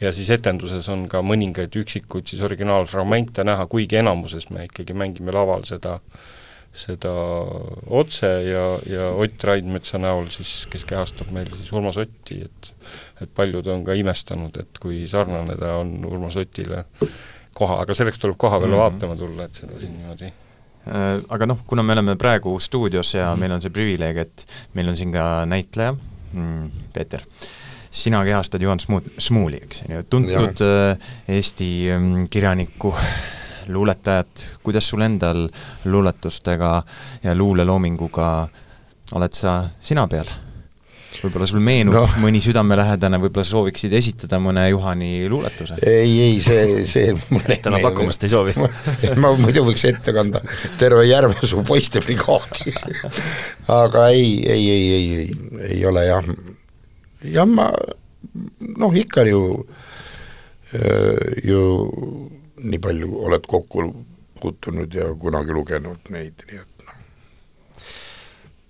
Ja 0.00 0.14
siis 0.16 0.32
etenduses 0.34 0.88
on 0.92 1.06
ka 1.12 1.20
mõningaid 1.22 1.76
üksikuid 1.78 2.26
siis 2.30 2.42
originaalfragmente 2.46 3.44
näha, 3.46 3.68
kuigi 3.70 4.00
enamuses 4.00 4.48
me 4.54 4.66
ikkagi 4.66 4.96
mängime 4.96 5.34
laval 5.34 5.68
seda 5.68 5.98
äh, 6.00 6.26
seda 6.72 7.12
otse 7.86 8.28
ja, 8.44 8.64
ja 8.86 9.08
Ott 9.16 9.44
Raidmetsa 9.44 9.98
näol 9.98 10.28
siis, 10.32 10.66
kes 10.70 10.84
kehastab 10.88 11.30
meil 11.34 11.50
siis 11.54 11.72
Urmas 11.72 11.98
Otti, 12.00 12.42
et 12.44 12.74
et 13.22 13.30
paljud 13.34 13.66
on 13.66 13.82
ka 13.84 13.96
imestanud, 13.98 14.54
et 14.60 14.78
kui 14.82 15.02
sarnane 15.10 15.56
ta 15.58 15.74
on 15.80 15.96
Urmas 16.06 16.36
Otile 16.38 16.84
koha, 17.58 17.80
aga 17.82 17.96
selleks 17.96 18.20
tuleb 18.22 18.38
koha 18.38 18.60
peale 18.60 18.74
mm 18.74 18.78
-hmm. 18.78 18.84
vaatama 18.84 19.16
tulla, 19.16 19.44
et 19.44 19.54
seda 19.54 19.80
siin 19.80 19.96
niimoodi 19.98 20.26
äh, 20.26 21.24
aga 21.28 21.46
noh, 21.46 21.58
kuna 21.66 21.82
me 21.82 21.92
oleme 21.92 22.16
praegu 22.16 22.58
stuudios 22.60 23.14
ja 23.14 23.24
mm 23.26 23.34
-hmm. 23.34 23.40
meil 23.40 23.52
on 23.52 23.62
see 23.62 23.70
privileeg, 23.70 24.16
et 24.16 24.46
meil 24.74 24.88
on 24.88 24.96
siin 24.96 25.12
ka 25.12 25.46
näitleja 25.46 25.96
mm,, 26.32 26.70
Peeter, 26.92 27.20
sina 27.90 28.24
kehastad 28.24 28.62
Juhan 28.62 28.78
Smuuli, 29.18 29.56
eks 29.56 29.82
ju, 29.88 30.02
tuntud 30.10 30.60
ja. 30.60 30.92
Äh, 30.92 30.98
Eesti 31.28 31.88
mm, 31.98 32.28
kirjaniku 32.30 32.94
luuletajat, 33.68 34.48
kuidas 34.62 34.88
sul 34.88 35.04
endal 35.06 35.46
luuletustega 35.84 36.74
ja 37.22 37.34
luuleloominguga 37.34 38.28
oled 39.16 39.34
sa 39.36 39.62
sina 39.80 40.06
peal? 40.08 40.30
võib-olla 41.18 41.46
sul 41.48 41.62
meenub 41.64 41.94
no. 41.96 42.02
mõni 42.22 42.40
südamelähedane, 42.42 43.18
võib-olla 43.22 43.46
sooviksid 43.48 43.94
esitada 43.96 44.38
mõne 44.42 44.66
Juhani 44.68 45.24
luuletuse? 45.30 45.78
ei, 45.82 46.12
ei, 46.26 46.36
see, 46.44 46.84
see 46.86 47.14
mulle 47.32 47.56
täna 47.64 47.80
pakkumist 47.82 48.26
ei 48.26 48.32
soovi 48.32 48.54
ma 49.22 49.32
muidu 49.40 49.64
võiks 49.66 49.86
ette 49.88 50.14
kanda 50.14 50.42
terve 50.78 51.06
Järvesuu 51.08 51.64
poistebrigaadi 51.66 52.74
aga 53.72 54.08
ei, 54.12 54.36
ei, 54.44 54.68
ei, 54.74 54.90
ei, 54.98 55.08
ei, 55.22 55.62
ei 55.72 55.80
ole 55.88 56.04
jah, 56.06 56.28
jah 57.24 57.48
ma 57.48 57.70
noh, 58.78 58.98
ikka 59.02 59.24
ju, 59.28 59.42
ju 61.44 61.62
nii 62.62 62.80
palju 62.82 63.10
oled 63.28 63.46
kokku 63.48 63.84
puutunud 64.40 64.94
ja 64.94 65.10
kunagi 65.18 65.54
lugenud 65.54 66.10
neid, 66.14 66.44
nii 66.48 66.60
et 66.60 66.84
noh. 66.86 66.96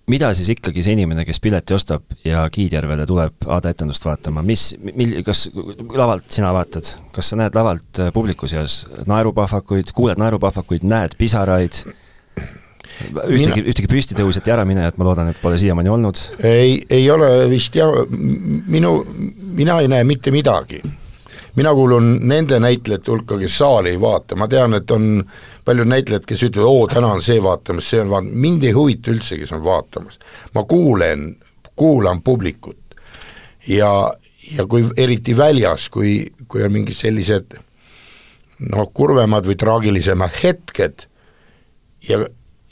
mida 0.08 0.30
siis 0.36 0.48
ikkagi 0.54 0.84
see 0.84 0.96
inimene, 0.96 1.24
kes 1.28 1.40
pileti 1.44 1.76
ostab 1.76 2.04
ja 2.24 2.46
Kiidjärvele 2.52 3.06
tuleb 3.08 3.48
Aada 3.48 3.72
etendust 3.74 4.04
vaatama, 4.08 4.42
mis, 4.46 4.70
mil-, 4.94 5.18
kas 5.26 5.48
lavalt 5.52 6.28
sina 6.32 6.52
vaatad, 6.56 6.94
kas 7.14 7.32
sa 7.32 7.40
näed 7.40 7.56
lavalt 7.58 8.02
äh, 8.02 8.12
publiku 8.14 8.48
seas 8.50 8.82
naerupahvakuid, 9.08 9.92
kuuled 9.96 10.20
naerupahvakuid, 10.20 10.86
näed 10.88 11.18
pisaraid, 11.20 11.82
ühtegi, 13.28 13.66
ühtegi 13.68 13.90
püstitõusjat 13.90 14.48
ja 14.48 14.56
äraminejat 14.56 14.96
ma 14.98 15.10
loodan, 15.10 15.32
et 15.32 15.42
pole 15.42 15.60
siiamaani 15.60 15.92
olnud? 15.92 16.24
ei, 16.48 16.80
ei 16.90 17.10
ole 17.12 17.28
vist 17.52 17.76
jah, 17.76 17.92
minu, 18.08 19.02
mina 19.58 19.78
ei 19.82 19.92
näe 19.92 20.08
mitte 20.08 20.32
midagi 20.34 20.80
mina 21.58 21.72
kuulun 21.74 22.10
nende 22.28 22.60
näitlejate 22.62 23.10
hulka, 23.10 23.38
kes 23.40 23.58
saali 23.58 23.94
ei 23.94 24.00
vaata, 24.00 24.36
ma 24.38 24.48
tean, 24.48 24.76
et 24.78 24.90
on 24.94 25.24
paljud 25.66 25.90
näitlejad, 25.90 26.26
kes 26.28 26.44
ütlevad, 26.48 26.68
oo, 26.70 26.86
täna 26.90 27.12
on 27.16 27.22
see 27.24 27.40
vaatamas, 27.42 27.90
see 27.90 28.02
on 28.02 28.12
vaat-, 28.12 28.30
mind 28.46 28.66
ei 28.68 28.74
huvita 28.76 29.12
üldse, 29.14 29.38
kes 29.40 29.52
on 29.56 29.64
vaatamas. 29.64 30.20
ma 30.54 30.64
kuulen, 30.68 31.30
kuulan 31.76 32.22
publikut 32.22 32.98
ja, 33.68 33.90
ja 34.56 34.66
kui 34.66 34.86
eriti 34.96 35.36
väljas, 35.36 35.88
kui, 35.92 36.20
kui 36.48 36.62
on 36.64 36.72
mingid 36.72 36.96
sellised 36.96 37.58
noh, 38.72 38.88
kurvemad 38.94 39.46
või 39.46 39.58
traagilisemad 39.58 40.38
hetked 40.42 41.06
ja, 42.08 42.22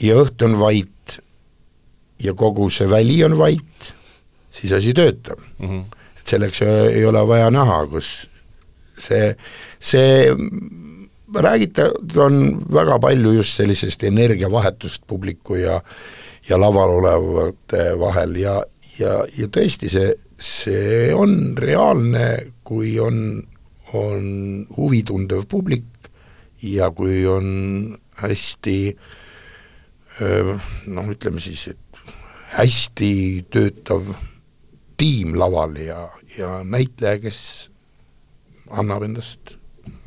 ja 0.03 0.17
õhtu 0.23 0.47
on 0.47 0.57
vait 0.59 1.19
ja 2.23 2.33
kogu 2.33 2.69
see 2.73 2.89
väli 2.89 3.19
on 3.25 3.37
vait, 3.37 3.93
siis 4.51 4.73
asi 4.73 4.93
töötab 4.97 5.39
mm. 5.59 5.67
-hmm. 5.67 5.83
et 6.19 6.27
selleks 6.27 6.61
ei 6.61 7.05
ole 7.05 7.27
vaja 7.27 7.51
näha, 7.53 7.85
kus 7.87 8.29
see, 8.97 9.33
see 9.79 10.31
räägitud 11.35 12.15
on 12.23 12.39
väga 12.73 12.99
palju 13.03 13.35
just 13.35 13.59
sellisest 13.59 14.03
energiavahetust 14.07 15.03
publiku 15.07 15.59
ja 15.59 15.81
ja 16.49 16.57
laval 16.59 16.89
olevate 16.89 17.91
vahel 17.99 18.35
ja, 18.39 18.55
ja, 18.99 19.19
ja 19.37 19.49
tõesti, 19.51 19.89
see, 19.91 20.13
see 20.39 21.11
on 21.15 21.57
reaalne, 21.59 22.53
kui 22.63 22.95
on, 23.03 23.41
on 23.97 24.27
huvitundev 24.77 25.43
publik 25.51 26.09
ja 26.63 26.89
kui 26.95 27.25
on 27.27 27.49
hästi 28.21 28.77
noh, 30.87 31.11
ütleme 31.13 31.43
siis, 31.43 31.67
et 31.73 32.13
hästi 32.57 33.11
töötav 33.53 34.07
tiim 34.97 35.35
laval 35.37 35.75
ja, 35.77 36.07
ja 36.37 36.61
näitleja, 36.65 37.19
kes 37.27 37.41
annab 38.71 39.05
endast 39.07 39.55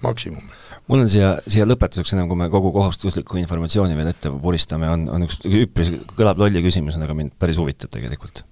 maksimumi. 0.05 0.51
mul 0.89 1.05
on 1.05 1.11
siia, 1.11 1.33
siia 1.51 1.67
lõpetuseks, 1.69 2.15
ennem 2.15 2.29
kui 2.31 2.39
me 2.41 2.51
kogu 2.53 2.73
kohustuslikku 2.75 3.39
informatsiooni 3.41 3.97
veel 3.99 4.13
ette 4.13 4.33
vuristame, 4.33 4.91
on, 4.91 5.09
on 5.13 5.27
üks 5.27 5.41
üpris, 5.47 5.93
kõlab 6.17 6.41
lolli 6.43 6.63
küsimusena, 6.65 7.07
aga 7.09 7.17
mind 7.17 7.37
päris 7.41 7.61
huvitab 7.61 7.93
tegelikult. 7.95 8.45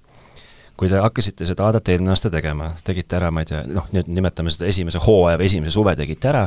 Kui 0.79 0.91
te 0.91 1.01
hakkasite 1.03 1.47
seda 1.49 1.67
aadet 1.67 1.89
eelmine 1.91 2.13
aasta 2.15 2.31
tegema, 2.31 2.69
tegite 2.87 3.17
ära, 3.19 3.33
ma 3.35 3.43
ei 3.43 3.49
tea, 3.51 3.65
noh, 3.67 3.89
nüüd 3.95 4.11
nimetame 4.15 4.53
seda 4.55 4.69
esimese 4.71 5.01
hooaja 5.03 5.41
või 5.41 5.49
esimese 5.51 5.75
suve 5.75 5.95
tegite 5.99 6.31
ära, 6.31 6.45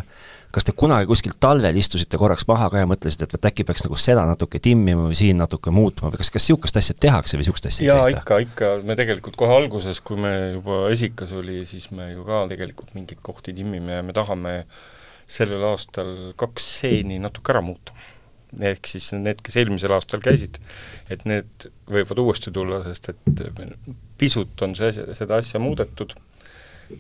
kas 0.55 0.67
te 0.67 0.75
kunagi 0.77 1.09
kuskil 1.09 1.33
talvel 1.41 1.75
istusite 1.79 2.19
korraks 2.19 2.47
maha 2.47 2.69
ka 2.71 2.79
ja 2.83 2.87
mõtlesite, 2.87 3.27
et 3.27 3.35
vot 3.35 3.49
äkki 3.49 3.65
peaks 3.67 3.83
nagu 3.83 3.99
seda 3.99 4.23
natuke 4.29 4.61
timmima 4.63 5.09
või 5.09 5.17
siin 5.19 5.39
natuke 5.41 5.73
muutma 5.75 6.13
või 6.13 6.21
kas, 6.21 6.31
kas 6.31 6.47
niisugust 6.47 6.79
asja 6.79 6.95
tehakse 6.95 7.35
või 7.35 7.43
niisugust 7.43 7.67
asja 7.71 7.89
jaa, 7.89 8.07
ikka, 8.15 8.39
ikka, 8.45 8.71
me 8.87 8.95
tegelikult 8.99 9.35
kohe 9.39 9.57
alguses, 9.57 9.99
kui 9.99 10.19
me 10.19 10.33
juba 10.55 10.79
esikas 10.95 11.35
oli, 11.35 11.61
siis 11.67 11.89
me 11.95 12.13
ju 12.13 12.23
ka 12.27 12.45
tegelikult 12.51 12.95
mingeid 12.95 13.19
kohti 13.23 13.55
timmime 13.57 13.99
ja 13.99 14.05
me 14.05 14.15
tahame 14.15 14.55
sellel 15.31 15.67
aastal 15.73 16.15
kaks 16.39 16.71
stseeni 16.77 17.19
natuke 17.23 17.51
ära 17.51 17.63
muuta. 17.63 17.95
Ehk 18.59 18.87
siis 18.87 19.11
need, 19.15 19.39
kes 19.43 19.61
eelmisel 19.61 19.93
aastal 19.95 20.23
käisid, 20.23 20.59
et 21.09 21.23
need 21.29 21.69
võivad 21.91 22.19
uuesti 22.19 22.51
tulla, 22.51 22.81
sest 22.83 23.13
et 23.13 23.45
pisut 24.19 24.65
on 24.65 24.75
see, 24.75 24.91
seda 25.17 25.39
asja 25.39 25.61
muudetud 25.63 26.17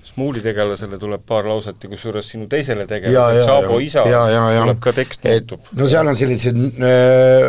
Smuuli 0.03 0.41
tegelasele 0.41 0.97
tuleb 0.99 1.23
paar 1.27 1.47
lauset 1.49 1.83
ja 1.83 1.89
kusjuures 1.91 2.29
sinu 2.33 2.47
teisele 2.51 2.85
tegelasele, 2.87 3.43
Saabo 3.43 3.79
isa, 3.83 4.05
tuleb 4.05 4.79
ka 4.83 4.93
tekst 4.95 5.27
muutub. 5.27 5.69
no 5.77 5.87
seal 5.91 6.07
on 6.07 6.19
sellised 6.19 6.59
äh, 6.79 7.47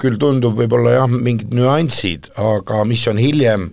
küll 0.00 0.18
tundub 0.20 0.56
võib-olla 0.58 0.98
jah, 0.98 1.08
mingid 1.08 1.54
nüansid, 1.56 2.30
aga 2.44 2.82
mis 2.88 3.06
on 3.10 3.20
hiljem, 3.22 3.68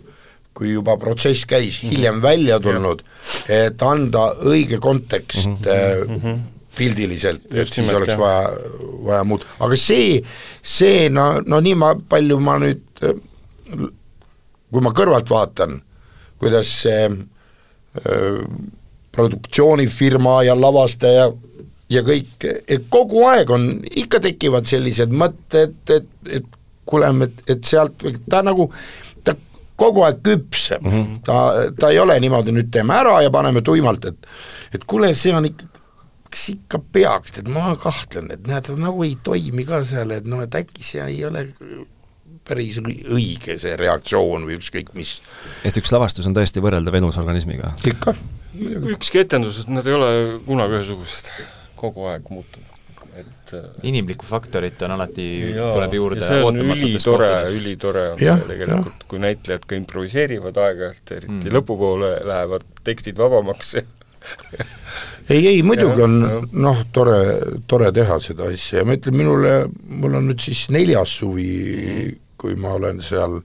kui 0.55 0.71
juba 0.71 0.95
protsess 1.01 1.47
käis, 1.49 1.81
mhm. 1.81 1.91
hiljem 1.91 2.21
välja 2.23 2.59
tulnud, 2.63 3.03
et 3.51 3.83
anda 3.83 4.29
õige 4.47 4.79
kontekst 4.83 5.49
mm 5.51 6.05
-hmm. 6.15 6.43
Pildiliselt, 6.75 7.45
et 7.53 7.71
siis 7.71 7.89
oleks 7.93 8.13
jah. 8.13 8.19
vaja, 8.19 8.49
vaja 9.05 9.23
muuta, 9.27 9.47
aga 9.63 9.77
see, 9.79 10.19
see 10.61 11.09
no, 11.13 11.39
no 11.45 11.61
nii 11.63 11.77
ma, 11.79 11.93
palju 12.09 12.39
ma 12.43 12.57
nüüd, 12.63 12.83
kui 14.71 14.83
ma 14.83 14.91
kõrvalt 14.95 15.31
vaatan, 15.31 15.79
kuidas 16.41 16.71
see 16.83 17.07
produktsioonifirma 19.15 20.41
ja 20.43 20.55
lavastaja 20.59 21.29
ja 21.91 22.03
kõik, 22.05 22.45
et 22.67 22.87
kogu 22.91 23.23
aeg 23.29 23.51
on, 23.53 23.67
ikka 24.03 24.19
tekivad 24.23 24.67
sellised 24.67 25.13
mõtted, 25.15 25.75
et, 25.93 26.09
et 26.39 26.57
kuule, 26.89 27.09
et, 27.27 27.43
et 27.55 27.67
sealt, 27.67 28.05
ta 28.29 28.41
nagu, 28.45 28.67
ta 29.25 29.35
kogu 29.79 30.05
aeg 30.07 30.21
küpseb 30.25 30.83
mm, 30.83 30.91
-hmm. 30.91 31.21
ta, 31.25 31.69
ta 31.79 31.91
ei 31.93 31.99
ole 31.99 32.17
niimoodi, 32.19 32.53
nüüd 32.55 32.71
teeme 32.73 32.97
ära 32.97 33.19
ja 33.23 33.31
paneme 33.31 33.61
tuimalt, 33.61 34.05
et 34.05 34.27
et 34.73 34.83
kuule, 34.83 35.13
see 35.15 35.35
on 35.35 35.45
ikka, 35.45 35.69
kas 36.35 36.49
ikka 36.51 36.81
peaks, 36.91 37.37
et 37.39 37.47
ma 37.47 37.71
kahtlen, 37.79 38.27
et 38.35 38.47
näed, 38.49 38.67
nagu 38.81 39.05
ei 39.07 39.15
toimi 39.23 39.63
ka 39.67 39.79
seal, 39.87 40.11
et 40.17 40.25
noh, 40.27 40.43
et 40.43 40.57
äkki 40.59 40.83
see 40.83 41.03
ei 41.05 41.21
ole 41.23 41.47
päris 42.45 42.81
õige 42.83 43.55
see 43.61 43.73
reaktsioon 43.79 44.43
või 44.45 44.59
ükskõik 44.59 44.91
mis. 44.97 45.17
et 45.65 45.79
üks 45.79 45.95
lavastus 45.95 46.27
on 46.29 46.35
tõesti 46.35 46.61
võrreldav 46.61 46.99
elusorganismiga? 46.99 47.71
ikka. 47.87 48.13
ükski 48.91 49.23
etendus, 49.23 49.63
nad 49.71 49.87
ei 49.87 49.95
ole 49.95 50.11
kunagi 50.45 50.81
ühesugused, 50.81 51.31
kogu 51.79 52.11
aeg 52.11 52.27
muutunud 52.29 52.73
et 53.15 53.53
äh, 53.55 53.67
inimlikku 53.87 54.27
faktorit 54.27 54.81
on 54.83 54.91
alati, 54.97 55.25
tuleb 55.55 55.93
juurde 55.95 56.25
see 56.27 56.41
on 56.43 56.59
ülitore, 56.59 57.29
ülitore 57.55 58.09
on 58.11 58.19
ja, 58.19 58.35
see 58.41 58.49
tegelikult, 58.51 59.05
kui 59.07 59.21
näitlejad 59.23 59.63
ka 59.69 59.79
improviseerivad 59.79 60.59
aeg-ajalt, 60.65 61.13
eriti 61.15 61.37
mm. 61.47 61.53
lõpupoole 61.55 62.11
lähevad 62.27 62.67
tekstid 62.83 63.23
vabamaks 63.23 63.77
ei, 65.29 65.47
ei 65.49 65.63
muidugi 65.65 66.03
ja, 66.03 66.09
on 66.09 66.49
noh, 66.61 66.83
tore, 66.93 67.17
tore 67.67 67.89
teha 67.95 68.19
seda 68.23 68.51
asja. 68.51 68.81
Ja 68.81 68.85
ma 68.87 68.97
ütlen, 68.97 69.17
minule, 69.17 69.55
mul 70.01 70.19
on 70.19 70.29
nüüd 70.29 70.43
siis 70.43 70.67
neljas 70.73 71.17
suvi 71.21 71.49
mm 71.55 72.13
kui 72.45 72.55
ma 72.61 72.75
olen 72.77 73.01
seal 73.03 73.39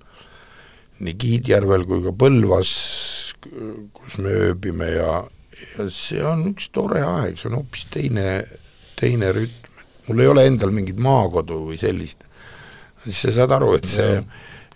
nii 1.01 1.17
Kiidjärvel 1.21 1.87
kui 1.89 2.03
ka 2.05 2.13
Põlvas, 2.21 2.71
kus 3.41 4.19
me 4.21 4.35
ööbime 4.51 4.91
ja, 4.93 5.15
ja 5.61 5.87
see 5.95 6.21
on 6.27 6.45
üks 6.51 6.69
tore 6.75 7.01
aeg, 7.07 7.39
see 7.41 7.49
on 7.49 7.61
hoopis 7.63 7.87
teine, 7.95 8.27
teine 9.01 9.33
rütm, 9.37 9.85
mul 10.11 10.25
ei 10.25 10.33
ole 10.33 10.45
endal 10.51 10.75
mingit 10.77 11.01
maakodu 11.01 11.63
või 11.71 11.79
sellist, 11.81 12.27
siis 13.07 13.23
sa 13.25 13.39
saad 13.39 13.57
aru, 13.57 13.73
et 13.79 13.89
see, 13.89 14.19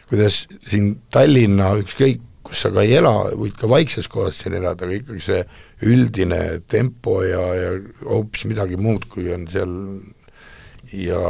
kuidas 0.09 0.45
siin 0.65 0.95
Tallinna 1.13 1.75
ükskõik, 1.83 2.23
kus 2.45 2.65
sa 2.65 2.73
ka 2.75 2.85
ei 2.85 2.97
ela, 2.99 3.15
võid 3.33 3.57
ka 3.59 3.69
vaikses 3.71 4.09
kohas 4.13 4.43
siin 4.43 4.59
elada, 4.59 4.87
aga 4.87 4.99
ikkagi 4.99 5.23
see 5.25 5.45
üldine 5.89 6.61
tempo 6.71 7.23
ja, 7.25 7.43
ja 7.57 7.71
hoopis 8.05 8.45
midagi 8.51 8.79
muud, 8.81 9.09
kui 9.11 9.31
on 9.35 9.49
seal 9.51 9.73
ja, 10.93 11.23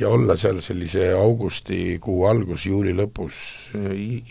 ja 0.00 0.08
olla 0.08 0.36
seal 0.40 0.60
sellise 0.64 1.12
augustikuu 1.18 2.24
algus, 2.30 2.66
juuli 2.66 2.94
lõpus, 2.96 3.36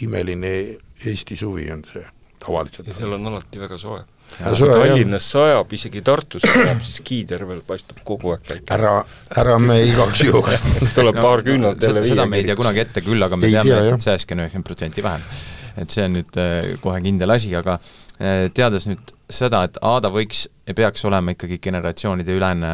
imeline 0.05 0.55
Eesti 1.03 1.35
suvi 1.35 1.65
on 1.73 1.81
see 1.87 2.03
tavaliselt. 2.39 2.87
ja 2.87 2.95
seal 2.95 3.15
on 3.17 3.31
alati 3.31 3.61
väga 3.61 3.77
soe. 3.81 4.03
Tallinnas 4.33 5.25
sajab, 5.29 5.73
isegi 5.75 6.01
Tartus 6.01 6.45
sajab, 6.47 6.79
siis 6.81 7.01
Kiidervel 7.05 7.59
paistab 7.67 7.99
kogu 8.07 8.31
aeg 8.33 8.45
päike. 8.47 8.69
ära, 8.73 8.93
ära 9.37 9.57
me 9.61 9.75
igaks 9.85 10.23
juhuks 10.25 10.63
tuleb 10.97 11.19
no, 11.19 11.25
paar 11.25 11.43
küünalt 11.45 11.83
jälle 11.83 12.05
seda 12.07 12.25
me 12.25 12.39
ei 12.41 12.47
tea 12.47 12.55
kunagi 12.57 12.81
ette 12.81 13.03
küll, 13.05 13.21
aga 13.21 13.37
me 13.37 13.51
ei 13.51 13.59
teame, 13.59 13.91
et 13.93 14.07
säästke 14.07 14.37
üheksakümmend 14.39 14.69
protsenti 14.71 15.05
vähem. 15.05 15.27
Et 15.77 15.93
see 15.93 16.05
on 16.05 16.17
nüüd 16.17 16.39
äh, 16.39 16.73
kohe 16.83 16.99
kindel 17.03 17.33
asi, 17.33 17.51
aga 17.57 17.77
äh, 17.77 18.49
teades 18.53 18.87
nüüd 18.89 19.13
seda, 19.33 19.63
et 19.65 19.79
Aada 19.81 20.11
võiks 20.13 20.45
ja 20.67 20.75
peaks 20.77 21.05
olema 21.09 21.33
ikkagi 21.33 21.57
generatsioonide 21.63 22.35
ülene 22.35 22.73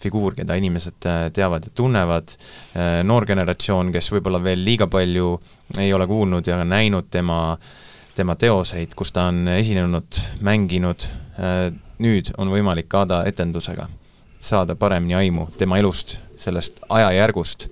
figuur, 0.00 0.36
keda 0.38 0.56
inimesed 0.58 1.08
äh, 1.08 1.20
teavad 1.34 1.68
ja 1.68 1.74
tunnevad, 1.74 2.34
noor 3.08 3.26
generatsioon, 3.28 3.92
kes 3.94 4.10
võib-olla 4.14 4.40
veel 4.42 4.62
liiga 4.64 4.88
palju 4.90 5.34
ei 5.78 5.92
ole 5.92 6.06
kuulnud 6.08 6.46
ja 6.48 6.62
näinud 6.64 7.10
tema, 7.12 7.40
tema 8.16 8.36
teoseid, 8.38 8.94
kus 8.98 9.12
ta 9.12 9.28
on 9.32 9.46
esinenud, 9.58 10.20
mänginud, 10.46 11.06
nüüd 12.02 12.32
on 12.38 12.50
võimalik 12.54 12.94
Aada 12.94 13.24
etendusega 13.28 13.88
saada 14.40 14.76
paremini 14.78 15.16
aimu 15.18 15.48
tema 15.58 15.78
elust, 15.82 16.16
sellest 16.38 16.78
ajajärgust 16.88 17.68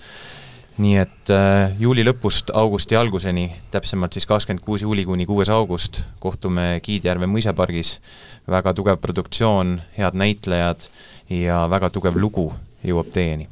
nii 0.83 0.97
et 1.01 1.33
äh, 1.33 1.73
juuli 1.81 2.05
lõpust 2.05 2.51
augusti 2.57 2.97
alguseni, 2.99 3.49
täpsemalt 3.73 4.17
siis 4.17 4.29
kakskümmend 4.29 4.63
kuus 4.65 4.85
juuli 4.85 5.07
kuni 5.09 5.27
kuues 5.29 5.49
august, 5.53 6.03
kohtume 6.21 6.81
Kiidjärve 6.85 7.29
mõisapargis, 7.31 7.97
väga 8.51 8.75
tugev 8.77 9.01
produktsioon, 9.01 9.79
head 9.97 10.19
näitlejad 10.19 10.89
ja 11.33 11.65
väga 11.73 11.91
tugev 11.95 12.19
lugu 12.21 12.51
jõuab 12.85 13.09
teieni. 13.15 13.49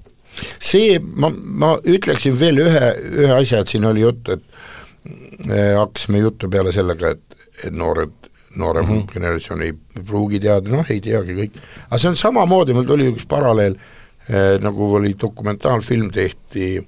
see, 0.58 0.98
ma, 0.98 1.30
ma 1.30 1.76
ütleksin 1.78 2.36
veel 2.38 2.60
ühe, 2.60 2.90
ühe 3.22 3.32
asja, 3.38 3.62
et 3.62 3.72
siin 3.72 3.86
oli 3.88 4.04
jutt, 4.04 4.28
et 4.28 4.44
äh, 5.48 5.72
hakkasime 5.78 6.20
juttu 6.20 6.50
peale 6.52 6.74
sellega, 6.76 7.14
et, 7.16 7.48
et 7.64 7.72
noored 7.72 8.12
noorem 8.56 8.84
mm 8.84 8.98
-hmm. 8.98 9.12
generatsioon 9.12 9.62
ei 9.62 9.72
pruugi 10.04 10.40
teada, 10.40 10.70
noh 10.70 10.90
ei 10.90 11.00
teagi 11.00 11.34
kõik, 11.34 11.56
aga 11.88 11.98
see 11.98 12.10
on 12.10 12.16
samamoodi, 12.16 12.74
mul 12.74 12.84
tuli 12.86 13.08
üks 13.10 13.24
paralleel 13.26 13.74
eh,, 14.28 14.60
nagu 14.60 14.92
oli 14.94 15.16
dokumentaalfilm 15.20 16.10
tehti 16.10 16.78
äh, 16.78 16.84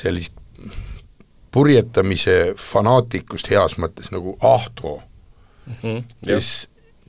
sellist 0.00 0.32
purjetamise 1.54 2.36
fanaatikust 2.58 3.50
heas 3.50 3.76
mõttes 3.82 4.10
nagu 4.14 4.36
Ahto 4.40 5.00
mm, 5.00 5.78
-hmm, 5.82 6.02
kes, 6.26 6.50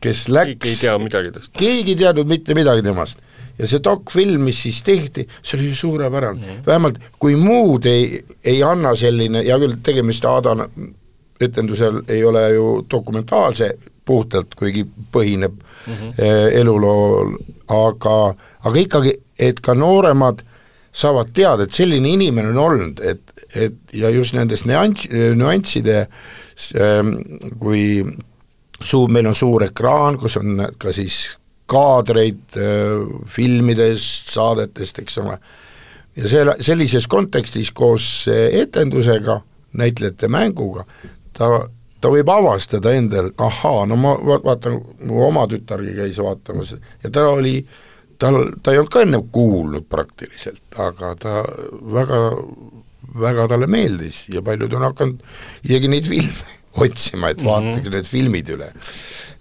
kes 0.02 0.28
läks 0.30 0.58
keegi 0.58 0.72
ei 0.72 0.80
tea 0.82 0.96
midagi 1.02 1.34
tast. 1.36 1.54
keegi 1.58 1.96
ei 1.96 2.00
teadnud 2.04 2.28
mitte 2.28 2.56
midagi 2.58 2.82
temast. 2.86 3.20
ja 3.58 3.68
see 3.68 3.84
dokfilm, 3.84 4.42
mis 4.42 4.62
siis 4.64 4.82
tehti, 4.84 5.28
see 5.44 5.60
oli 5.60 5.70
ju 5.70 5.76
suurepärane 5.76 6.40
mm, 6.40 6.48
-hmm. 6.48 6.66
vähemalt 6.66 7.00
kui 7.20 7.36
muud 7.36 7.86
ei, 7.86 8.26
ei 8.44 8.64
anna 8.64 8.96
selline, 8.96 9.44
hea 9.46 9.60
küll, 9.60 9.78
tegemist 9.84 10.26
Aada 10.26 10.56
etendusel 11.42 12.02
ei 12.08 12.24
ole 12.24 12.50
ju 12.54 12.86
dokumentaalse 12.92 13.76
puhtalt, 14.06 14.56
kuigi 14.56 14.86
põhineb 15.12 15.52
mm 15.52 15.94
-hmm. 15.94 16.14
elulool, 16.52 17.38
aga, 17.68 18.36
aga 18.64 18.80
ikkagi, 18.80 19.14
et 19.40 19.60
ka 19.60 19.74
nooremad 19.74 20.42
saavad 20.92 21.32
teada, 21.34 21.64
et 21.64 21.76
selline 21.76 22.10
inimene 22.12 22.52
on 22.52 22.60
olnud, 22.60 23.00
et, 23.00 23.46
et 23.56 23.96
ja 23.96 24.10
just 24.12 24.36
nendest 24.36 24.68
nüanss, 24.68 25.08
nüansside 25.40 26.02
ähm, 26.76 27.14
kui 27.60 28.04
suu, 28.84 29.08
meil 29.08 29.30
on 29.30 29.38
suur 29.38 29.64
ekraan, 29.70 30.20
kus 30.20 30.38
on 30.42 30.66
ka 30.82 30.94
siis 30.96 31.24
kaadreid 31.72 32.58
äh, 32.60 33.04
filmidest, 33.32 34.34
saadetest, 34.36 35.00
eks 35.04 35.20
ole, 35.22 35.38
ja 36.20 36.32
selle, 36.32 36.58
sellises 36.64 37.08
kontekstis 37.12 37.72
koos 37.76 38.08
äh, 38.32 38.50
etendusega, 38.64 39.40
näitlejate 39.80 40.28
mänguga, 40.28 40.84
ta, 41.38 41.48
ta 42.04 42.12
võib 42.12 42.30
avastada 42.34 42.92
endal, 42.98 43.32
ahaa, 43.40 43.86
no 43.88 43.96
ma 44.00 44.18
va- 44.20 44.42
vaatan, 44.50 44.76
mu 45.08 45.24
oma 45.30 45.46
tütargi 45.48 45.96
käis 45.96 46.20
vaatamas. 46.20 46.76
Ja 47.04 47.14
ta 47.14 47.30
oli, 47.32 47.62
tal, 48.22 48.40
ta 48.64 48.74
ei 48.74 48.82
olnud 48.82 48.94
ka 48.94 49.04
enne 49.06 49.20
kuulnud 49.34 49.90
praktiliselt, 49.92 50.64
aga 50.80 51.14
ta 51.20 51.36
väga, 51.98 52.22
väga 53.26 53.48
talle 53.52 53.68
meeldis 53.72 54.26
ja 54.32 54.44
paljud 54.46 54.74
on 54.78 54.88
hakanud 54.92 55.24
isegi 55.68 55.92
neid 55.92 56.08
filme 56.10 56.60
otsima, 56.86 57.34
et 57.34 57.42
vaataks 57.44 57.92
need 57.92 58.08
filmid 58.08 58.48
üle. 58.54 58.70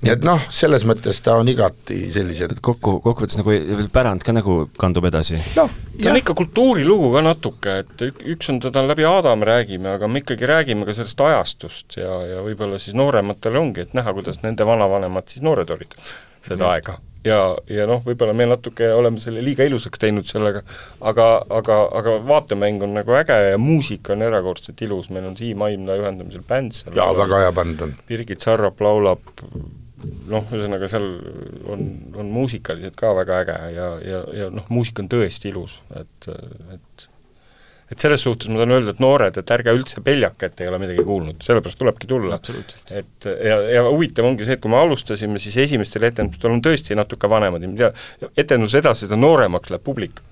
nii 0.00 0.10
et 0.14 0.24
noh, 0.26 0.40
selles 0.50 0.82
mõttes 0.88 1.20
ta 1.22 1.36
on 1.38 1.48
igati 1.52 1.98
sellised 2.10 2.56
et 2.56 2.60
kokku, 2.64 2.96
kokkuvõttes 3.04 3.36
nagu 3.38 3.52
veel 3.52 3.90
pärand 3.92 4.24
ka 4.26 4.32
nagu 4.34 4.56
kandub 4.80 5.06
edasi. 5.06 5.38
noh, 5.58 5.70
ta 6.00 6.10
on 6.10 6.18
ikka 6.18 6.34
kultuurilugu 6.40 7.12
ka 7.14 7.22
natuke, 7.22 7.76
et 7.84 8.04
ük- 8.08 8.24
üks 8.34 8.50
on 8.50 8.58
teda 8.64 8.82
läbi 8.88 9.06
Aada 9.06 9.36
me 9.38 9.46
räägime, 9.46 9.92
aga 9.94 10.08
me 10.08 10.24
ikkagi 10.24 10.48
räägime 10.50 10.88
ka 10.88 10.96
sellest 10.96 11.20
ajastust 11.28 12.00
ja, 12.00 12.16
ja 12.32 12.42
võib-olla 12.46 12.80
siis 12.82 12.96
noorematele 12.98 13.62
ongi, 13.62 13.86
et 13.86 13.94
näha, 13.94 14.16
kuidas 14.16 14.42
nende 14.42 14.66
vanavanemad 14.66 15.30
siis 15.30 15.44
noored 15.46 15.70
olid 15.76 15.94
seda 16.00 16.64
Just. 16.64 16.66
aega. 16.72 16.98
ja, 17.26 17.40
ja 17.70 17.86
noh, 17.88 18.00
võib-olla 18.04 18.34
me 18.36 18.46
natuke 18.50 18.88
oleme 18.94 19.20
selle 19.22 19.42
liiga 19.44 19.66
ilusaks 19.68 20.00
teinud 20.02 20.28
sellega, 20.28 20.62
aga, 21.00 21.28
aga, 21.60 21.80
aga 22.00 22.16
vaatemäng 22.28 22.84
on 22.86 22.96
nagu 22.96 23.16
äge 23.18 23.36
ja 23.50 23.60
muusika 23.60 24.14
on 24.16 24.24
erakordselt 24.26 24.80
ilus, 24.86 25.10
meil 25.14 25.28
on 25.30 25.36
Siim 25.38 25.62
Aimla 25.66 25.98
juhendamisel 26.00 26.46
bänd 26.48 26.76
seal. 26.76 26.96
jaa, 26.96 27.12
väga 27.18 27.44
hea 27.44 27.52
bänd 27.56 27.84
on. 27.86 27.94
Birgit 28.08 28.44
Sarrap 28.44 28.80
laulab, 28.84 29.32
noh, 30.30 30.48
ühesõnaga 30.48 30.88
seal 30.90 31.08
on, 31.70 31.86
on 32.16 32.34
muusikaliselt 32.34 32.96
ka 32.98 33.12
väga 33.20 33.42
äge 33.44 33.58
ja, 33.76 33.88
ja, 34.06 34.24
ja 34.42 34.50
noh, 34.54 34.68
muusika 34.72 35.04
on 35.04 35.12
tõesti 35.12 35.52
ilus, 35.52 35.80
et, 36.00 36.30
et 36.74 37.08
et 37.90 37.98
selles 37.98 38.22
suhtes 38.22 38.50
ma 38.50 38.60
tahan 38.60 38.76
öelda, 38.76 38.94
et 38.94 39.02
noored, 39.02 39.38
et 39.40 39.52
ärge 39.56 39.74
üldse 39.74 40.02
peljake, 40.06 40.50
et 40.50 40.62
ei 40.62 40.70
ole 40.70 40.80
midagi 40.82 41.04
kuulnud, 41.06 41.40
sellepärast 41.44 41.80
tulebki 41.80 42.10
tulla. 42.10 42.40
et 42.94 43.30
ja, 43.50 43.60
ja 43.76 43.84
huvitav 43.88 44.28
ongi 44.30 44.46
see, 44.46 44.58
et 44.58 44.62
kui 44.62 44.72
me 44.72 44.78
alustasime, 44.80 45.42
siis 45.42 45.56
esimestel 45.66 46.06
etendustel 46.10 46.54
on 46.54 46.62
tõesti 46.64 46.98
natuke 46.98 47.30
vanemad 47.30 47.66
inimesed 47.66 47.86
ja 48.22 48.32
etenduse 48.38 48.78
edasi, 48.82 49.08
seda 49.08 49.18
nooremaks 49.20 49.74
läheb 49.74 49.86
publik 49.86 50.22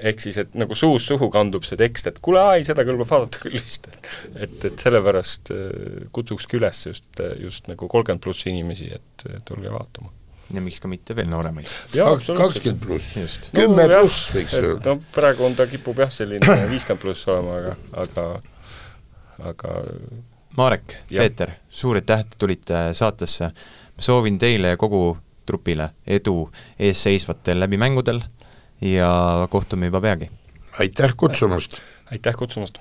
ehk 0.00 0.22
siis, 0.22 0.38
et 0.40 0.54
nagu 0.58 0.76
suust 0.78 1.10
suhu 1.10 1.28
kandub 1.32 1.66
see 1.66 1.78
tekst, 1.80 2.08
et 2.10 2.20
kuule, 2.24 2.42
ei 2.56 2.64
seda 2.66 2.84
kõlbab 2.88 3.10
vaadata 3.10 3.42
küll 3.42 3.58
vist. 3.58 3.88
et, 4.34 4.56
et 4.64 4.80
sellepärast 4.80 5.52
äh, 5.54 6.06
kutsukski 6.14 6.60
üles 6.60 6.86
just, 6.86 7.10
just 7.40 7.68
nagu 7.70 7.88
kolmkümmend 7.90 8.24
pluss 8.24 8.46
inimesi, 8.50 8.90
et 8.96 9.26
äh, 9.28 9.42
tulge 9.48 9.72
vaatama. 9.72 10.12
Ja 10.54 10.62
miks 10.64 10.80
ka 10.82 10.88
mitte 10.90 11.16
veel 11.16 11.28
nooremaid. 11.30 11.68
kakskümmend 11.94 12.80
pluss, 12.82 13.40
kümme 13.54 13.86
pluss 13.90 14.30
võiks 14.34 14.56
öelda. 14.60 14.94
no 14.94 15.12
praegu 15.14 15.46
on 15.46 15.58
ta, 15.58 15.66
kipub 15.70 15.98
jah, 16.02 16.12
selline 16.12 16.58
viiskümmend 16.72 17.02
pluss 17.02 17.28
olema, 17.30 17.60
aga, 17.60 17.76
aga 18.04 18.26
aga 19.50 19.74
Marek. 20.56 20.96
Peeter, 21.08 21.50
suur 21.70 22.00
aitäh, 22.00 22.24
et 22.24 22.38
tulite 22.38 22.90
saatesse. 22.92 23.50
ma 23.96 24.02
soovin 24.02 24.38
teile 24.38 24.74
ja 24.74 24.76
kogu 24.76 25.18
trupile 25.46 25.90
edu 26.06 26.50
eesseisvatel 26.78 27.60
läbimängudel 27.60 28.20
ja 28.80 29.46
kohtume 29.50 29.86
juba 29.86 30.00
peagi. 30.00 30.30
aitäh 30.78 31.16
kutsumast! 31.16 31.78
aitäh 32.10 32.34
kutsumast! 32.34 32.78